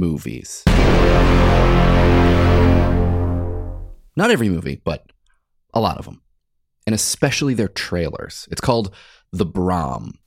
movies. 0.00 0.62
Not 4.16 4.30
every 4.30 4.48
movie, 4.48 4.80
but 4.82 5.04
a 5.74 5.80
lot 5.80 5.98
of 5.98 6.06
them. 6.06 6.22
And 6.86 6.94
especially 6.94 7.54
their 7.54 7.68
trailers. 7.68 8.48
It's 8.50 8.62
called 8.62 8.94
The 9.30 9.44
Brom. 9.44 10.18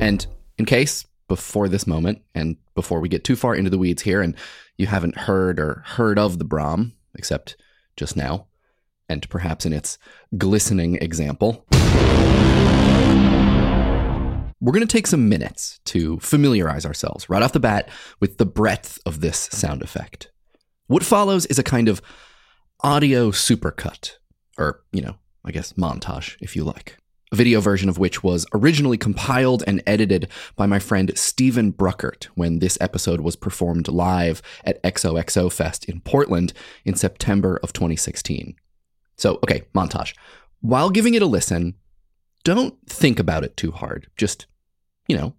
And 0.00 0.24
in 0.56 0.64
case 0.64 1.04
before 1.26 1.68
this 1.68 1.86
moment, 1.86 2.22
and 2.34 2.56
before 2.74 3.00
we 3.00 3.08
get 3.08 3.24
too 3.24 3.36
far 3.36 3.54
into 3.54 3.70
the 3.70 3.78
weeds 3.78 4.02
here, 4.02 4.22
and 4.22 4.34
you 4.76 4.86
haven't 4.86 5.18
heard 5.18 5.58
or 5.58 5.82
heard 5.84 6.18
of 6.18 6.38
the 6.38 6.44
Brom, 6.44 6.94
except 7.16 7.56
just 7.96 8.16
now, 8.16 8.46
and 9.08 9.28
perhaps 9.28 9.66
in 9.66 9.72
its 9.72 9.98
glistening 10.38 10.94
example, 10.96 11.66
we're 14.60 14.72
going 14.72 14.86
to 14.86 14.92
take 14.92 15.06
some 15.06 15.28
minutes 15.28 15.80
to 15.86 16.18
familiarize 16.20 16.84
ourselves 16.84 17.28
right 17.30 17.42
off 17.42 17.52
the 17.52 17.60
bat 17.60 17.88
with 18.20 18.38
the 18.38 18.46
breadth 18.46 18.98
of 19.06 19.20
this 19.20 19.48
sound 19.52 19.82
effect. 19.82 20.30
What 20.86 21.04
follows 21.04 21.46
is 21.46 21.58
a 21.58 21.64
kind 21.64 21.88
of 21.88 22.02
audio 22.80 23.30
supercut, 23.30 24.16
or, 24.56 24.82
you 24.92 25.02
know, 25.02 25.16
I 25.44 25.50
guess 25.50 25.74
montage, 25.74 26.36
if 26.40 26.56
you 26.56 26.64
like 26.64 26.98
a 27.32 27.36
video 27.36 27.60
version 27.60 27.88
of 27.88 27.98
which 27.98 28.22
was 28.22 28.46
originally 28.54 28.96
compiled 28.96 29.62
and 29.66 29.82
edited 29.86 30.28
by 30.56 30.66
my 30.66 30.78
friend 30.78 31.12
Stephen 31.16 31.72
Bruckert 31.72 32.24
when 32.34 32.58
this 32.58 32.78
episode 32.80 33.20
was 33.20 33.36
performed 33.36 33.88
live 33.88 34.40
at 34.64 34.82
XOXO 34.82 35.52
Fest 35.52 35.84
in 35.84 36.00
Portland 36.00 36.52
in 36.84 36.94
September 36.94 37.58
of 37.62 37.72
2016. 37.72 38.56
So, 39.16 39.34
okay, 39.42 39.62
montage. 39.74 40.14
While 40.60 40.90
giving 40.90 41.14
it 41.14 41.22
a 41.22 41.26
listen, 41.26 41.74
don't 42.54 42.74
think 42.86 43.18
about 43.18 43.44
it 43.44 43.56
too 43.56 43.70
hard. 43.70 44.08
Just, 44.16 44.46
you 45.06 45.16
know, 45.16 45.34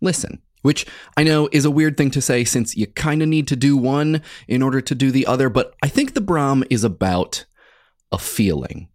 listen. 0.00 0.42
Which 0.62 0.84
I 1.16 1.22
know 1.22 1.48
is 1.52 1.64
a 1.64 1.70
weird 1.70 1.96
thing 1.96 2.10
to 2.10 2.20
say 2.20 2.42
since 2.42 2.76
you 2.76 2.88
kind 2.88 3.22
of 3.22 3.28
need 3.28 3.46
to 3.48 3.54
do 3.56 3.76
one 3.76 4.20
in 4.48 4.62
order 4.62 4.80
to 4.80 4.94
do 4.96 5.12
the 5.12 5.24
other, 5.24 5.48
but 5.48 5.76
I 5.80 5.86
think 5.86 6.14
the 6.14 6.20
Brom 6.20 6.64
is 6.70 6.82
about 6.82 7.44
a 8.10 8.18
feeling 8.18 8.88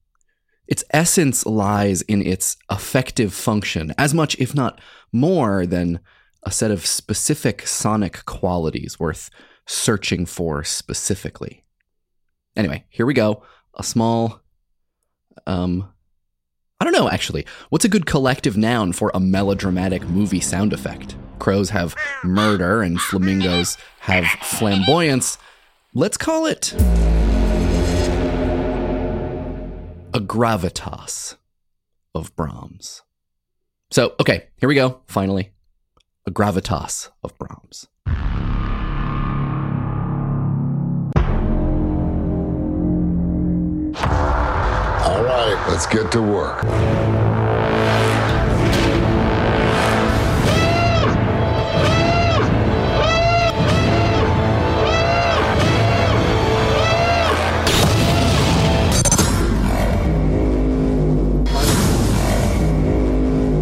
its 0.72 0.86
essence 0.92 1.46
lies 1.46 2.02
in 2.04 2.26
its 2.26 2.56
effective 2.72 3.34
function, 3.34 3.94
as 3.98 4.14
much, 4.14 4.40
if 4.40 4.56
not 4.56 4.80
more, 5.12 5.66
than 5.66 6.00
a 6.44 6.50
set 6.50 6.72
of 6.72 6.86
specific 6.86 7.68
sonic 7.68 8.26
qualities 8.26 8.98
worth 8.98 9.30
searching 9.68 10.26
for 10.26 10.64
specifically. 10.64 11.66
Anyway, 12.56 12.86
here 12.88 13.06
we 13.06 13.14
go. 13.14 13.44
A 13.74 13.84
small, 13.84 14.40
um, 15.46 15.92
I 16.82 16.84
don't 16.84 16.94
know 16.94 17.12
actually. 17.12 17.46
What's 17.70 17.86
a 17.86 17.90
good 17.90 18.08
collective 18.08 18.58
noun 18.58 18.92
for 18.92 19.12
a 19.14 19.20
melodramatic 19.20 20.02
movie 20.10 20.40
sound 20.40 20.74
effect? 20.74 21.16
Crows 21.38 21.70
have 21.70 21.96
murder 22.24 22.82
and 22.82 23.00
flamingos 23.00 23.78
have 24.00 24.26
flamboyance. 24.26 25.38
Let's 25.94 26.18
call 26.18 26.48
it 26.48 26.74
a 30.12 30.20
gravitas 30.20 31.36
of 32.16 32.36
Brahms. 32.36 33.04
So, 33.92 34.16
okay, 34.20 34.48
here 34.58 34.68
we 34.68 34.74
go, 34.74 35.02
finally. 35.06 35.52
A 36.26 36.32
gravitas 36.32 37.10
of 37.24 37.38
Brahms. 37.38 37.90
Let's 45.68 45.86
get 45.86 46.12
to 46.12 46.22
work. 46.22 46.62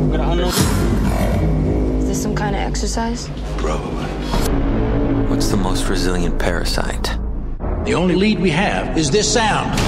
But 0.09 0.19
I 0.19 0.25
don't 0.25 0.37
know. 0.37 0.47
Is 1.99 2.07
this 2.07 2.21
some 2.21 2.35
kind 2.35 2.55
of 2.55 2.61
exercise? 2.61 3.29
Probably. 3.57 4.05
What's 5.29 5.49
the 5.49 5.57
most 5.57 5.87
resilient 5.89 6.39
parasite? 6.39 7.17
The 7.85 7.93
only 7.93 8.16
lead 8.16 8.39
we 8.39 8.49
have 8.51 8.97
is 8.97 9.09
this 9.09 9.31
sound. 9.31 9.79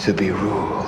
To 0.00 0.14
be 0.14 0.30
ruled. 0.30 0.79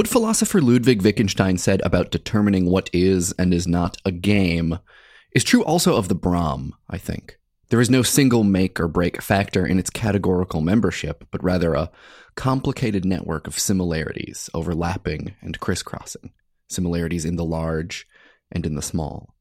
What 0.00 0.08
philosopher 0.08 0.62
Ludwig 0.62 1.02
Wittgenstein 1.02 1.58
said 1.58 1.82
about 1.82 2.10
determining 2.10 2.64
what 2.64 2.88
is 2.90 3.32
and 3.32 3.52
is 3.52 3.68
not 3.68 3.98
a 4.02 4.10
game 4.10 4.78
is 5.32 5.44
true 5.44 5.62
also 5.62 5.94
of 5.94 6.08
the 6.08 6.14
Brom, 6.14 6.74
I 6.88 6.96
think. 6.96 7.38
There 7.68 7.82
is 7.82 7.90
no 7.90 8.02
single 8.02 8.42
make 8.42 8.80
or 8.80 8.88
break 8.88 9.20
factor 9.20 9.66
in 9.66 9.78
its 9.78 9.90
categorical 9.90 10.62
membership, 10.62 11.28
but 11.30 11.44
rather 11.44 11.74
a 11.74 11.90
complicated 12.34 13.04
network 13.04 13.46
of 13.46 13.58
similarities, 13.58 14.48
overlapping 14.54 15.34
and 15.42 15.60
crisscrossing, 15.60 16.32
similarities 16.66 17.26
in 17.26 17.36
the 17.36 17.44
large 17.44 18.08
and 18.50 18.64
in 18.64 18.76
the 18.76 18.80
small. 18.80 19.34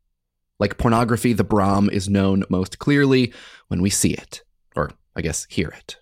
Like 0.60 0.78
pornography, 0.78 1.32
the 1.32 1.46
Brom 1.46 1.90
is 1.90 2.10
known 2.10 2.44
most 2.50 2.80
clearly 2.80 3.32
when 3.70 3.82
we 3.82 3.90
see 3.90 4.12
it, 4.12 4.44
or 4.76 4.92
I 5.16 5.22
guess 5.22 5.48
hear 5.50 5.70
it. 5.70 5.96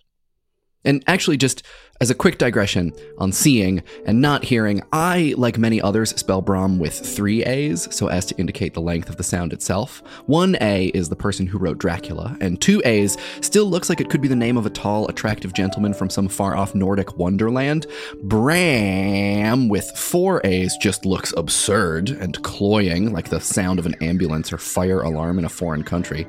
And 0.83 1.03
actually, 1.05 1.37
just 1.37 1.63
as 1.99 2.09
a 2.09 2.15
quick 2.15 2.37
digression 2.37 2.93
on 3.17 3.31
seeing 3.31 3.81
and 4.05 4.21
not 4.21 4.43
hearing, 4.43 4.81
I, 4.93 5.33
like 5.37 5.57
many 5.57 5.81
others, 5.81 6.11
spell 6.11 6.41
Brom 6.41 6.79
with 6.79 6.93
three 6.93 7.43
A's 7.43 7.87
so 7.93 8.07
as 8.07 8.25
to 8.27 8.37
indicate 8.37 8.73
the 8.73 8.81
length 8.81 9.09
of 9.09 9.17
the 9.17 9.23
sound 9.23 9.53
itself. 9.53 10.03
One 10.25 10.55
A 10.61 10.87
is 10.87 11.09
the 11.09 11.15
person 11.15 11.47
who 11.47 11.57
wrote 11.57 11.77
Dracula, 11.77 12.37
and 12.39 12.61
two 12.61 12.81
A's 12.85 13.17
still 13.41 13.65
looks 13.65 13.89
like 13.89 13.99
it 13.99 14.09
could 14.09 14.21
be 14.21 14.27
the 14.27 14.35
name 14.35 14.57
of 14.57 14.65
a 14.65 14.69
tall, 14.69 15.07
attractive 15.07 15.53
gentleman 15.53 15.93
from 15.93 16.09
some 16.09 16.27
far 16.27 16.55
off 16.55 16.75
Nordic 16.75 17.17
wonderland. 17.17 17.87
Bram 18.23 19.69
with 19.69 19.89
four 19.91 20.41
A's 20.43 20.77
just 20.77 21.05
looks 21.05 21.33
absurd 21.35 22.09
and 22.09 22.41
cloying, 22.43 23.11
like 23.11 23.29
the 23.29 23.39
sound 23.39 23.79
of 23.79 23.85
an 23.85 23.95
ambulance 24.01 24.53
or 24.53 24.57
fire 24.57 25.01
alarm 25.01 25.39
in 25.39 25.45
a 25.45 25.49
foreign 25.49 25.83
country. 25.83 26.27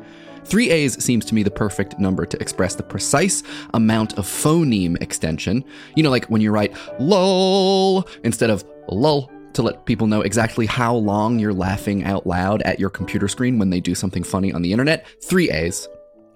Three 0.49 0.71
A's 0.71 1.05
seems 1.05 1.27
to 1.27 1.35
me 1.35 1.43
the 1.43 1.50
perfect 1.50 1.99
number 1.99 2.25
to 2.25 2.41
express 2.41 2.75
the 2.75 2.83
precise 2.83 3.43
amount 3.75 4.17
of 4.17 4.25
phoneme 4.25 4.97
extension. 5.03 5.62
You 5.95 6.03
know, 6.03 6.09
like 6.09 6.25
when 6.31 6.41
you 6.41 6.50
write 6.50 6.75
lol 6.99 8.09
instead 8.25 8.49
of 8.49 8.65
lol 8.89 9.31
to 9.53 9.62
let 9.62 9.85
people 9.85 10.06
know 10.06 10.23
exactly 10.23 10.65
how 10.65 10.95
long 10.95 11.39
you're 11.39 11.53
laughing 11.53 12.05
out 12.05 12.27
loud 12.27 12.62
at 12.62 12.81
your 12.81 12.89
computer 12.89 13.29
screen 13.29 13.59
when 13.59 13.69
they 13.69 13.79
do 13.79 13.95
something 13.95 14.23
funny 14.23 14.50
on 14.50 14.62
the 14.62 14.73
internet. 14.73 15.06
Three 15.23 15.50
A's 15.50 15.87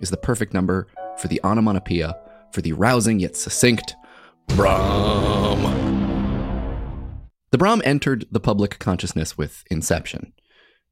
is 0.01 0.11
the 0.11 0.19
perfect 0.19 0.53
number 0.53 0.89
for 1.17 1.29
the 1.29 1.41
onomatopoeia, 1.43 2.15
for 2.53 2.61
the 2.61 2.75
rousing 2.75 3.19
yet 3.19 3.35
succinct 3.35 3.95
Brom. 4.49 5.63
The 7.51 7.57
Brom 7.57 7.81
entered 7.83 8.27
the 8.31 8.41
public 8.41 8.79
consciousness 8.79 9.39
with 9.39 9.65
Inception 9.71 10.35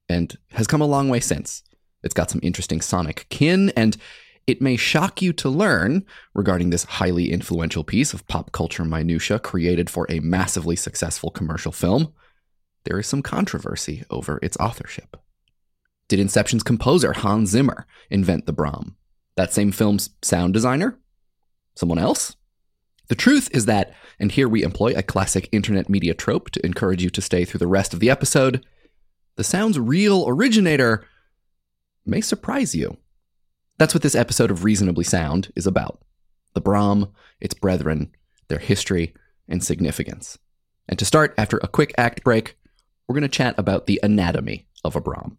and 0.09 0.39
has 0.53 0.67
come 0.67 0.81
a 0.81 0.87
long 0.87 1.11
way 1.11 1.21
since. 1.21 1.63
It's 2.03 2.15
got 2.15 2.31
some 2.31 2.41
interesting 2.43 2.81
sonic 2.81 3.27
kin, 3.29 3.71
and 3.77 3.97
it 4.47 4.61
may 4.61 4.77
shock 4.77 5.23
you 5.23 5.33
to 5.35 5.49
learn 5.49 6.05
regarding 6.35 6.71
this 6.71 6.85
highly 6.85 7.31
influential 7.31 7.85
piece 7.85 8.13
of 8.13 8.27
pop 8.27 8.53
culture 8.53 8.85
minutia 8.85 9.39
created 9.39 9.91
for 9.91 10.07
a 10.09 10.21
massively 10.21 10.77
successful 10.77 11.31
commercial 11.31 11.73
film. 11.73 12.13
There 12.85 12.99
is 12.99 13.07
some 13.07 13.23
controversy 13.23 14.05
over 14.11 14.39
its 14.43 14.57
authorship. 14.57 15.17
Did 16.09 16.19
Inception's 16.19 16.63
composer 16.63 17.13
Hans 17.13 17.51
Zimmer 17.51 17.87
invent 18.09 18.47
the 18.47 18.53
Brom? 18.53 18.97
That 19.37 19.53
same 19.53 19.71
film's 19.71 20.11
sound 20.23 20.55
designer? 20.55 20.99
Someone 21.77 21.99
else? 21.99 22.35
The 23.09 23.15
truth 23.15 23.49
is 23.53 23.67
that, 23.67 23.95
and 24.19 24.33
here 24.33 24.49
we 24.49 24.63
employ 24.63 24.95
a 24.97 25.03
classic 25.03 25.49
internet 25.53 25.89
media 25.89 26.15
trope 26.15 26.51
to 26.51 26.65
encourage 26.67 27.03
you 27.03 27.11
to 27.11 27.21
stay 27.21 27.45
through 27.45 27.59
the 27.59 27.67
rest 27.67 27.93
of 27.93 28.01
the 28.01 28.11
episode, 28.11 28.65
the 29.37 29.45
sound's 29.45 29.79
real 29.79 30.25
originator 30.29 31.07
may 32.11 32.21
surprise 32.21 32.75
you. 32.75 32.99
That's 33.79 33.95
what 33.95 34.03
this 34.03 34.15
episode 34.15 34.51
of 34.51 34.65
Reasonably 34.65 35.05
Sound 35.05 35.51
is 35.57 35.67
about 35.67 36.03
the 36.53 36.61
Brahm, 36.61 37.13
its 37.41 37.55
brethren, 37.55 38.11
their 38.49 38.59
history, 38.59 39.15
and 39.49 39.63
significance. 39.63 40.37
And 40.89 40.99
to 40.99 41.05
start, 41.05 41.33
after 41.39 41.59
a 41.59 41.69
quick 41.69 41.95
act 41.97 42.25
break, 42.25 42.57
we're 43.07 43.15
going 43.15 43.23
to 43.23 43.29
chat 43.29 43.55
about 43.57 43.87
the 43.87 44.01
anatomy 44.03 44.67
of 44.85 44.97
a 44.97 45.01
Brom. 45.01 45.39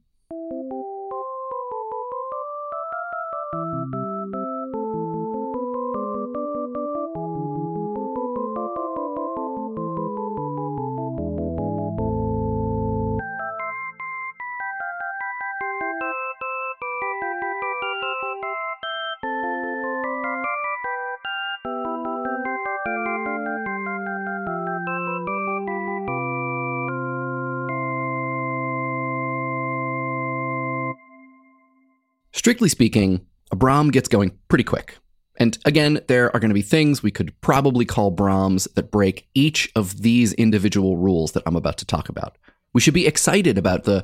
Strictly 32.42 32.70
speaking, 32.70 33.24
a 33.52 33.56
Brom 33.56 33.92
gets 33.92 34.08
going 34.10 34.32
pretty 34.48 34.64
quick. 34.64 34.98
And 35.38 35.60
again, 35.64 36.00
there 36.08 36.36
are 36.36 36.40
going 36.40 36.50
to 36.50 36.56
be 36.56 36.64
things 36.64 37.04
we 37.04 37.12
could 37.12 37.40
probably 37.40 37.86
call 37.86 38.10
Brahms 38.10 38.68
that 38.74 38.90
break 38.90 39.30
each 39.36 39.72
of 39.76 40.02
these 40.02 40.34
individual 40.34 40.98
rules 40.98 41.34
that 41.34 41.44
I'm 41.46 41.56
about 41.56 41.78
to 41.78 41.86
talk 41.86 42.10
about. 42.10 42.40
We 42.74 42.82
should 42.82 42.96
be 42.96 43.06
excited 43.06 43.60
about 43.60 43.84
the 43.84 44.04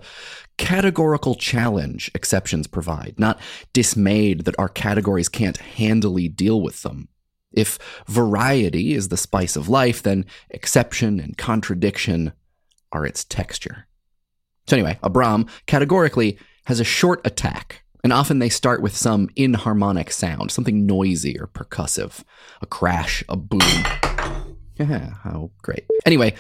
categorical 0.60 1.34
challenge 1.34 2.12
exceptions 2.14 2.68
provide, 2.68 3.16
not 3.18 3.40
dismayed 3.74 4.42
that 4.42 4.60
our 4.60 4.70
categories 4.70 5.30
can't 5.30 5.58
handily 5.58 6.28
deal 6.28 6.62
with 6.62 6.84
them. 6.84 7.08
If 7.52 7.80
variety 8.06 8.94
is 8.94 9.08
the 9.08 9.18
spice 9.18 9.56
of 9.56 9.68
life, 9.68 10.04
then 10.04 10.28
exception 10.52 11.20
and 11.20 11.36
contradiction 11.40 12.34
are 12.92 13.04
its 13.04 13.24
texture. 13.24 13.88
So, 14.68 14.76
anyway, 14.76 15.00
a 15.02 15.10
Brom 15.10 15.48
categorically 15.66 16.38
has 16.66 16.80
a 16.80 16.84
short 16.84 17.26
attack 17.26 17.84
and 18.04 18.14
often 18.14 18.40
they 18.40 18.50
start 18.50 18.82
with 18.82 18.96
some 18.96 19.30
inharmonic 19.36 20.12
sound, 20.12 20.52
something 20.52 20.86
noisy 20.86 21.40
or 21.40 21.48
percussive, 21.48 22.24
a 22.62 22.66
crash, 22.66 23.24
a 23.28 23.36
boom. 23.36 23.62
Yeah, 24.80 25.14
how 25.24 25.52
great. 25.62 25.86
Anyway, 26.06 26.36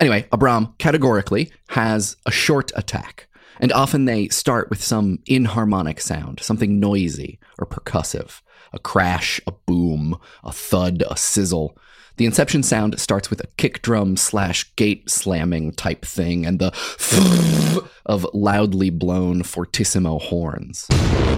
anyway, 0.00 0.26
a 0.32 0.36
Brom 0.36 0.74
categorically 0.78 1.52
has 1.68 2.16
a 2.26 2.30
short 2.30 2.72
attack, 2.74 3.28
and 3.60 3.72
often 3.72 4.06
they 4.06 4.28
start 4.28 4.70
with 4.70 4.82
some 4.82 5.18
inharmonic 5.26 6.00
sound, 6.00 6.40
something 6.40 6.80
noisy 6.80 7.38
or 7.58 7.66
percussive, 7.66 8.40
a 8.72 8.78
crash, 8.78 9.40
a 9.46 9.52
boom, 9.52 10.18
a 10.42 10.52
thud, 10.52 11.02
a 11.08 11.16
sizzle. 11.16 11.76
The 12.16 12.26
Inception 12.26 12.62
sound 12.62 12.98
starts 13.00 13.28
with 13.28 13.42
a 13.42 13.48
kick 13.56 13.82
drum 13.82 14.16
slash 14.16 14.74
gate 14.76 15.10
slamming 15.10 15.72
type 15.72 16.04
thing 16.04 16.46
and 16.46 16.58
the 16.58 16.70
of 18.06 18.26
loudly 18.32 18.90
blown 18.90 19.42
fortissimo 19.42 20.18
horns. 20.18 20.88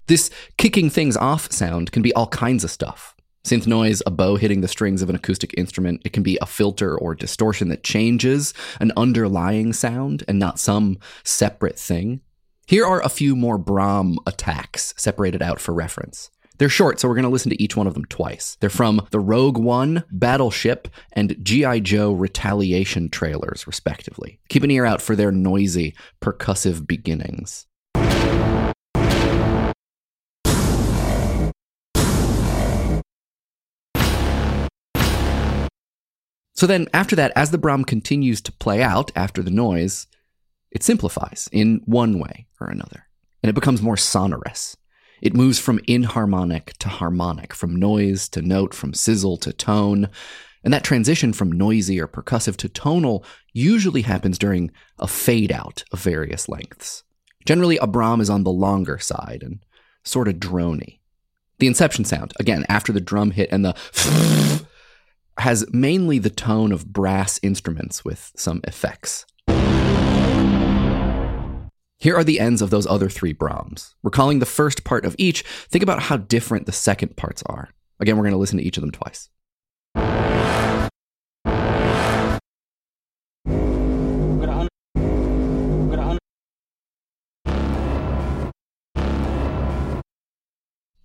This 0.07 0.31
kicking 0.57 0.91
things 0.91 1.17
off 1.17 1.51
sound 1.53 1.93
can 1.93 2.03
be 2.03 2.13
all 2.15 2.29
kinds 2.29 2.65
of 2.65 2.71
stuff. 2.71 3.15
Synth 3.45 3.67
noise, 3.67 4.03
a 4.05 4.11
bow 4.11 4.35
hitting 4.35 4.61
the 4.61 4.67
strings 4.67 5.03
of 5.03 5.09
an 5.09 5.15
acoustic 5.15 5.55
instrument. 5.57 6.03
It 6.05 6.13
can 6.13 6.25
be 6.25 6.37
a 6.43 6.47
filter 6.47 6.99
or 6.99 7.15
distortion 7.15 7.69
that 7.69 7.85
changes 7.85 8.53
an 8.81 8.91
underlying 8.97 9.73
sound 9.73 10.25
and 10.27 10.39
not 10.39 10.59
some 10.59 10.99
separate 11.23 11.79
thing. 11.79 12.23
Here 12.67 12.85
are 12.85 13.01
a 13.01 13.09
few 13.09 13.37
more 13.37 13.59
Brom 13.59 14.19
attacks 14.27 14.93
separated 14.97 15.43
out 15.43 15.61
for 15.61 15.73
reference. 15.73 16.31
They're 16.59 16.69
short, 16.71 16.99
so 16.99 17.09
we're 17.09 17.15
going 17.15 17.25
to 17.25 17.31
listen 17.31 17.51
to 17.51 17.63
each 17.63 17.77
one 17.77 17.87
of 17.87 17.95
them 17.95 18.07
twice. 18.07 18.57
They're 18.61 18.71
from 18.71 19.07
the 19.11 19.21
Rogue 19.21 19.59
One, 19.59 20.05
Battleship, 20.11 20.89
and 21.13 21.37
G.I. 21.43 21.81
Joe 21.81 22.13
Retaliation 22.13 23.11
trailers, 23.11 23.67
respectively. 23.67 24.41
Keep 24.49 24.63
an 24.63 24.71
ear 24.71 24.87
out 24.87 25.03
for 25.03 25.15
their 25.15 25.31
noisy, 25.31 25.95
percussive 26.23 26.87
beginnings. 26.87 27.67
So 36.55 36.67
then, 36.67 36.89
after 36.95 37.15
that, 37.17 37.33
as 37.37 37.51
the 37.51 37.59
Brom 37.59 37.85
continues 37.85 38.41
to 38.41 38.53
play 38.53 38.83
out 38.83 39.13
after 39.15 39.43
the 39.43 39.51
noise, 39.51 40.07
it 40.71 40.83
simplifies 40.83 41.51
in 41.53 41.83
one 41.85 42.19
way 42.19 42.47
or 42.59 42.69
another, 42.69 43.09
and 43.43 43.51
it 43.51 43.55
becomes 43.55 43.83
more 43.83 43.99
sonorous. 43.99 44.75
It 45.21 45.35
moves 45.35 45.59
from 45.59 45.81
inharmonic 45.87 46.75
to 46.79 46.89
harmonic, 46.89 47.55
from 47.55 47.77
noise 47.77 48.29
to 48.31 48.43
note, 48.43 48.75
from 48.75 48.95
sizzle 48.95 49.37
to 49.39 49.53
tone. 49.53 50.09
And 50.63 50.73
that 50.75 50.85
transition 50.85 51.33
from 51.33 51.53
noisy 51.53 52.01
or 52.01 52.09
percussive 52.09 52.57
to 52.59 52.69
tonal 52.69 53.25
usually 53.53 54.03
happens 54.03 54.39
during 54.39 54.71
a 54.99 55.07
fade 55.07 55.53
out 55.53 55.85
of 55.93 56.01
various 56.01 56.49
lengths. 56.49 57.05
Generally, 57.47 57.79
a 57.79 57.87
Brom 57.87 58.21
is 58.21 58.29
on 58.29 58.43
the 58.43 58.51
longer 58.51 58.99
side 58.99 59.43
and 59.43 59.61
sort 60.05 60.29
of 60.29 60.35
drony. 60.35 60.99
The 61.59 61.67
inception 61.67 62.05
sound, 62.05 62.35
again, 62.39 62.67
after 62.69 62.93
the 62.93 63.01
drum 63.01 63.31
hit 63.31 63.49
and 63.51 63.65
the 63.65 64.67
has 65.39 65.65
mainly 65.73 66.19
the 66.19 66.31
tone 66.31 66.73
of 66.73 66.93
brass 66.93 67.39
instruments 67.43 68.05
with 68.05 68.33
some 68.37 68.61
effects. 68.65 69.27
Here 71.99 72.15
are 72.15 72.25
the 72.25 72.41
ends 72.41 72.61
of 72.61 72.69
those 72.69 72.87
other 72.87 73.09
three 73.09 73.33
Brahms. 73.33 73.95
Recalling 74.03 74.39
the 74.39 74.47
first 74.47 74.85
part 74.85 75.07
of 75.07 75.17
each, 75.19 75.43
think 75.71 75.83
about 75.83 76.03
how 76.03 76.19
different 76.19 76.67
the 76.67 76.73
second 76.73 77.17
parts 77.17 77.43
are. 77.47 77.71
Again, 78.01 78.17
we're 78.17 78.25
going 78.25 78.33
to 78.33 78.39
listen 78.39 78.59
to 78.59 78.65
each 78.65 78.77
of 78.77 78.83
them 78.83 78.91
twice. 78.91 79.31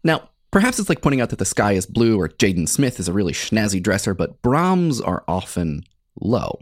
Now, 0.03 0.29
perhaps 0.51 0.77
it's 0.77 0.89
like 0.89 1.01
pointing 1.01 1.21
out 1.21 1.29
that 1.29 1.39
the 1.39 1.45
sky 1.45 1.73
is 1.73 1.85
blue 1.85 2.19
or 2.19 2.27
Jaden 2.27 2.67
Smith 2.67 2.99
is 2.99 3.07
a 3.07 3.13
really 3.13 3.33
snazzy 3.33 3.81
dresser, 3.81 4.13
but 4.13 4.41
Brahms 4.41 4.99
are 4.99 5.23
often 5.25 5.83
low. 6.19 6.59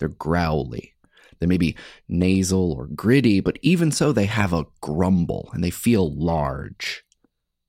They're 0.00 0.08
growly. 0.08 0.94
They 1.40 1.46
may 1.46 1.58
be 1.58 1.76
nasal 2.08 2.72
or 2.72 2.86
gritty, 2.86 3.40
but 3.40 3.58
even 3.62 3.92
so, 3.92 4.12
they 4.12 4.26
have 4.26 4.52
a 4.52 4.66
grumble 4.80 5.50
and 5.52 5.62
they 5.62 5.70
feel 5.70 6.14
large. 6.14 7.04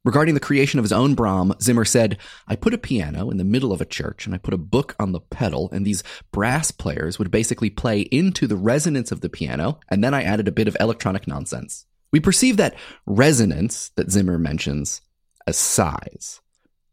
Regarding 0.05 0.33
the 0.33 0.39
creation 0.39 0.79
of 0.79 0.85
his 0.85 0.93
own 0.93 1.13
Brom, 1.13 1.53
Zimmer 1.61 1.83
said, 1.83 2.17
I 2.47 2.55
put 2.55 2.73
a 2.73 2.77
piano 2.77 3.29
in 3.29 3.37
the 3.37 3.43
middle 3.43 3.73
of 3.73 3.81
a 3.81 3.85
church 3.85 4.25
and 4.25 4.33
I 4.33 4.37
put 4.37 4.53
a 4.53 4.57
book 4.57 4.95
on 4.97 5.11
the 5.11 5.19
pedal, 5.19 5.69
and 5.71 5.85
these 5.85 6.03
brass 6.31 6.71
players 6.71 7.19
would 7.19 7.29
basically 7.29 7.69
play 7.69 8.01
into 8.01 8.47
the 8.47 8.55
resonance 8.55 9.11
of 9.11 9.21
the 9.21 9.29
piano, 9.29 9.79
and 9.89 10.03
then 10.03 10.13
I 10.13 10.23
added 10.23 10.47
a 10.47 10.53
bit 10.53 10.69
of 10.69 10.77
electronic 10.79 11.27
nonsense. 11.27 11.85
We 12.11 12.19
perceive 12.19 12.57
that 12.57 12.75
resonance 13.05 13.89
that 13.97 14.09
Zimmer 14.09 14.39
mentions 14.39 15.01
as 15.45 15.57
size. 15.57 16.39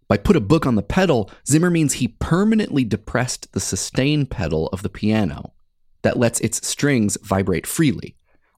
By 0.09 0.19
put 0.19 0.37
a 0.37 0.41
book 0.41 0.67
on 0.67 0.75
the 0.75 0.83
pedal, 0.83 1.31
Zimmer 1.47 1.71
means 1.71 1.95
he 1.95 2.09
permanently 2.09 2.85
depressed 2.85 3.53
the 3.53 3.61
sustain 3.61 4.27
pedal 4.27 4.69
of 4.69 4.83
the 4.83 4.89
piano 4.89 5.53
that 6.07 6.17
lets 6.17 6.39
its 6.39 6.65
strings 6.65 7.19
vibrate 7.25 7.67
freely, 7.67 8.15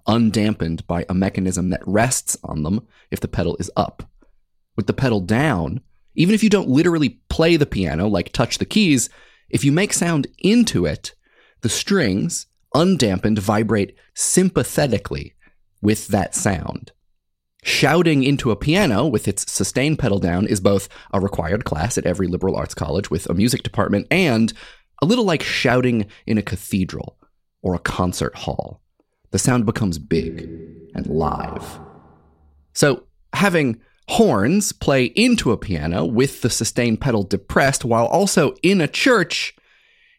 undampened 0.07 0.87
by 0.87 1.07
a 1.09 1.15
mechanism 1.15 1.71
that 1.71 1.81
rests 1.87 2.37
on 2.45 2.63
them 2.63 2.87
if 3.11 3.21
the 3.21 3.27
pedal 3.27 3.57
is 3.59 3.71
up. 3.75 4.03
With 4.77 4.87
the 4.87 4.93
pedal 4.93 5.21
down, 5.23 5.81
even 6.15 6.35
if 6.35 6.43
you 6.43 6.51
don't 6.51 6.69
literally 6.69 7.21
play 7.31 7.57
the 7.57 7.65
piano, 7.65 8.07
like 8.07 8.35
touch 8.35 8.59
the 8.59 8.67
keys, 8.67 9.09
if 9.49 9.65
you 9.65 9.73
make 9.73 9.95
sound 9.95 10.27
into 10.41 10.85
it, 10.85 11.15
the 11.63 11.71
strings, 11.71 12.49
undampened, 12.75 13.39
vibrate 13.39 13.97
sympathetically 14.15 15.35
with 15.81 16.09
that 16.09 16.35
sound. 16.35 16.93
Shouting 17.63 18.25
into 18.25 18.51
a 18.51 18.57
piano 18.57 19.07
with 19.07 19.27
its 19.27 19.51
sustain 19.51 19.97
pedal 19.97 20.19
down 20.19 20.47
is 20.47 20.61
both 20.61 20.91
a 21.15 21.21
required 21.21 21.65
class 21.65 21.97
at 21.97 22.05
every 22.05 22.27
liberal 22.27 22.57
arts 22.57 22.75
college 22.75 23.11
with 23.11 23.25
a 23.31 23.33
music 23.33 23.63
department 23.63 24.07
and 24.11 24.53
a 25.01 25.07
little 25.07 25.25
like 25.25 25.43
shouting 25.43 26.05
in 26.27 26.37
a 26.37 26.43
cathedral 26.43 27.18
or 27.63 27.75
a 27.75 27.79
concert 27.79 28.37
hall. 28.37 28.81
The 29.31 29.39
sound 29.39 29.67
becomes 29.67 29.99
big 29.99 30.49
and 30.95 31.07
live. 31.07 31.81
So, 32.73 33.05
having 33.33 33.81
horns 34.09 34.73
play 34.73 35.05
into 35.05 35.53
a 35.53 35.59
piano 35.59 36.05
with 36.05 36.41
the 36.41 36.51
sustain 36.51 36.97
pedal 36.97 37.23
depressed 37.23 37.85
while 37.85 38.07
also 38.07 38.55
in 38.63 38.81
a 38.81 38.89
church 38.89 39.55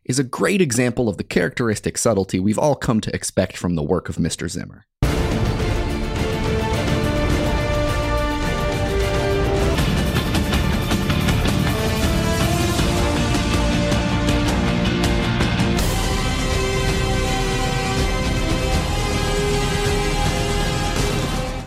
is 0.05 0.19
a 0.19 0.23
great 0.23 0.61
example 0.61 1.09
of 1.09 1.17
the 1.17 1.23
characteristic 1.23 1.97
subtlety 1.97 2.39
we've 2.39 2.59
all 2.59 2.75
come 2.75 3.01
to 3.01 3.13
expect 3.15 3.57
from 3.57 3.75
the 3.75 3.83
work 3.83 4.09
of 4.09 4.17
Mr. 4.17 4.49
Zimmer. 4.49 4.85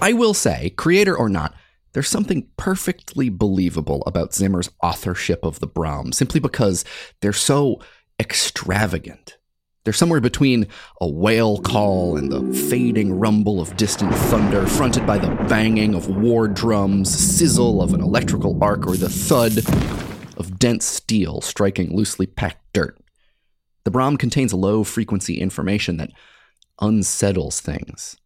I 0.03 0.15
will 0.15 0.35
say, 0.35 0.71
creator 0.71 1.17
or 1.17 1.29
not, 1.29 1.55
there's 1.93 2.09
something 2.09 2.49
perfectly 2.57 3.29
believable 3.29 4.03
about 4.05 4.35
Zimmer's 4.35 4.69
authorship 4.83 5.45
of 5.45 5.61
the 5.61 5.69
Brahms, 5.69 6.17
simply 6.17 6.41
because 6.41 6.85
they're 7.21 7.33
so 7.33 7.81
extravagant. 8.19 9.39
They're 9.85 9.93
somewhere 9.93 10.21
between 10.21 10.67
a 11.01 11.09
whale 11.09 11.59
call 11.59 12.17
and 12.17 12.33
the 12.33 12.53
fading 12.69 13.17
rumble 13.17 13.61
of 13.61 13.77
distant 13.77 14.13
thunder, 14.13 14.67
fronted 14.67 15.07
by 15.07 15.19
the 15.19 15.31
banging 15.49 15.95
of 15.95 16.09
war 16.09 16.49
drums, 16.49 17.09
sizzle 17.09 17.81
of 17.81 17.95
an 17.95 18.01
electrical 18.01 18.59
arc, 18.61 18.89
or 18.89 18.97
the 18.97 19.09
thud 19.09 19.59
of 20.37 20.59
dense 20.59 20.85
steel 20.85 21.41
striking 21.41 21.97
loosely 21.97 22.27
packed 22.27 22.73
dirt. 22.73 22.99
The 23.85 23.93
Brahm 23.93 24.17
contains 24.17 24.53
low 24.53 24.83
frequency 24.83 25.41
information 25.41 25.99
that 25.99 26.11
unsettles 26.81 27.61
things, 27.61 28.17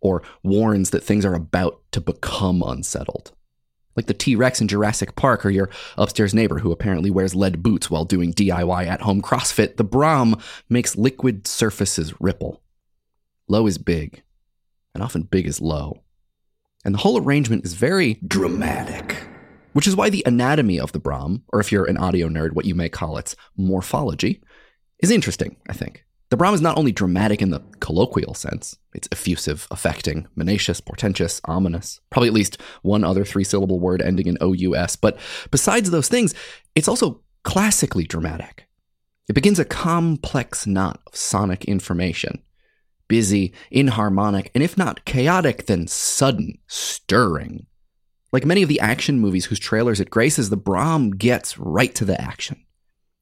or 0.00 0.22
warns 0.42 0.90
that 0.90 1.04
things 1.04 1.24
are 1.24 1.34
about 1.34 1.80
to 1.92 2.00
become 2.00 2.62
unsettled. 2.62 3.32
Like 3.96 4.06
the 4.06 4.14
T 4.14 4.36
Rex 4.36 4.60
in 4.60 4.68
Jurassic 4.68 5.16
Park 5.16 5.44
or 5.44 5.50
your 5.50 5.68
upstairs 5.98 6.32
neighbor 6.32 6.60
who 6.60 6.72
apparently 6.72 7.10
wears 7.10 7.34
lead 7.34 7.62
boots 7.62 7.90
while 7.90 8.04
doing 8.04 8.32
DIY 8.32 8.86
at 8.86 9.02
home 9.02 9.20
CrossFit, 9.20 9.76
the 9.76 9.84
Brahm 9.84 10.36
makes 10.68 10.96
liquid 10.96 11.46
surfaces 11.46 12.14
ripple. 12.20 12.62
Low 13.48 13.66
is 13.66 13.78
big, 13.78 14.22
and 14.94 15.02
often 15.02 15.22
big 15.22 15.46
is 15.46 15.60
low. 15.60 16.02
And 16.84 16.94
the 16.94 17.00
whole 17.00 17.20
arrangement 17.20 17.64
is 17.64 17.74
very 17.74 18.14
dramatic, 18.26 19.16
which 19.72 19.86
is 19.86 19.96
why 19.96 20.08
the 20.08 20.22
anatomy 20.24 20.80
of 20.80 20.92
the 20.92 21.00
Brahm, 21.00 21.42
or 21.48 21.60
if 21.60 21.70
you're 21.70 21.84
an 21.84 21.98
audio 21.98 22.28
nerd, 22.28 22.52
what 22.52 22.64
you 22.64 22.74
may 22.74 22.88
call 22.88 23.18
its 23.18 23.36
morphology, 23.56 24.40
is 25.00 25.10
interesting, 25.10 25.56
I 25.68 25.72
think. 25.72 26.04
The 26.30 26.36
Brahm 26.36 26.54
is 26.54 26.60
not 26.60 26.78
only 26.78 26.92
dramatic 26.92 27.42
in 27.42 27.50
the 27.50 27.60
colloquial 27.80 28.34
sense, 28.34 28.78
it's 28.94 29.08
effusive, 29.10 29.66
affecting, 29.72 30.28
menacious, 30.36 30.80
portentous, 30.80 31.40
ominous, 31.44 32.00
probably 32.08 32.28
at 32.28 32.34
least 32.34 32.60
one 32.82 33.02
other 33.02 33.24
three 33.24 33.42
syllable 33.42 33.80
word 33.80 34.00
ending 34.00 34.28
in 34.28 34.38
OUS, 34.40 34.94
but 34.94 35.18
besides 35.50 35.90
those 35.90 36.08
things, 36.08 36.32
it's 36.76 36.86
also 36.86 37.22
classically 37.42 38.04
dramatic. 38.04 38.68
It 39.28 39.32
begins 39.32 39.58
a 39.58 39.64
complex 39.64 40.68
knot 40.68 41.00
of 41.08 41.16
sonic 41.16 41.64
information. 41.64 42.42
Busy, 43.08 43.52
inharmonic, 43.72 44.52
and 44.54 44.62
if 44.62 44.78
not 44.78 45.04
chaotic, 45.04 45.66
then 45.66 45.88
sudden, 45.88 46.58
stirring. 46.68 47.66
Like 48.32 48.46
many 48.46 48.62
of 48.62 48.68
the 48.68 48.78
action 48.78 49.18
movies 49.18 49.46
whose 49.46 49.58
trailers 49.58 49.98
it 49.98 50.10
graces, 50.10 50.48
the 50.48 50.56
Brahm 50.56 51.10
gets 51.10 51.58
right 51.58 51.92
to 51.96 52.04
the 52.04 52.20
action. 52.20 52.64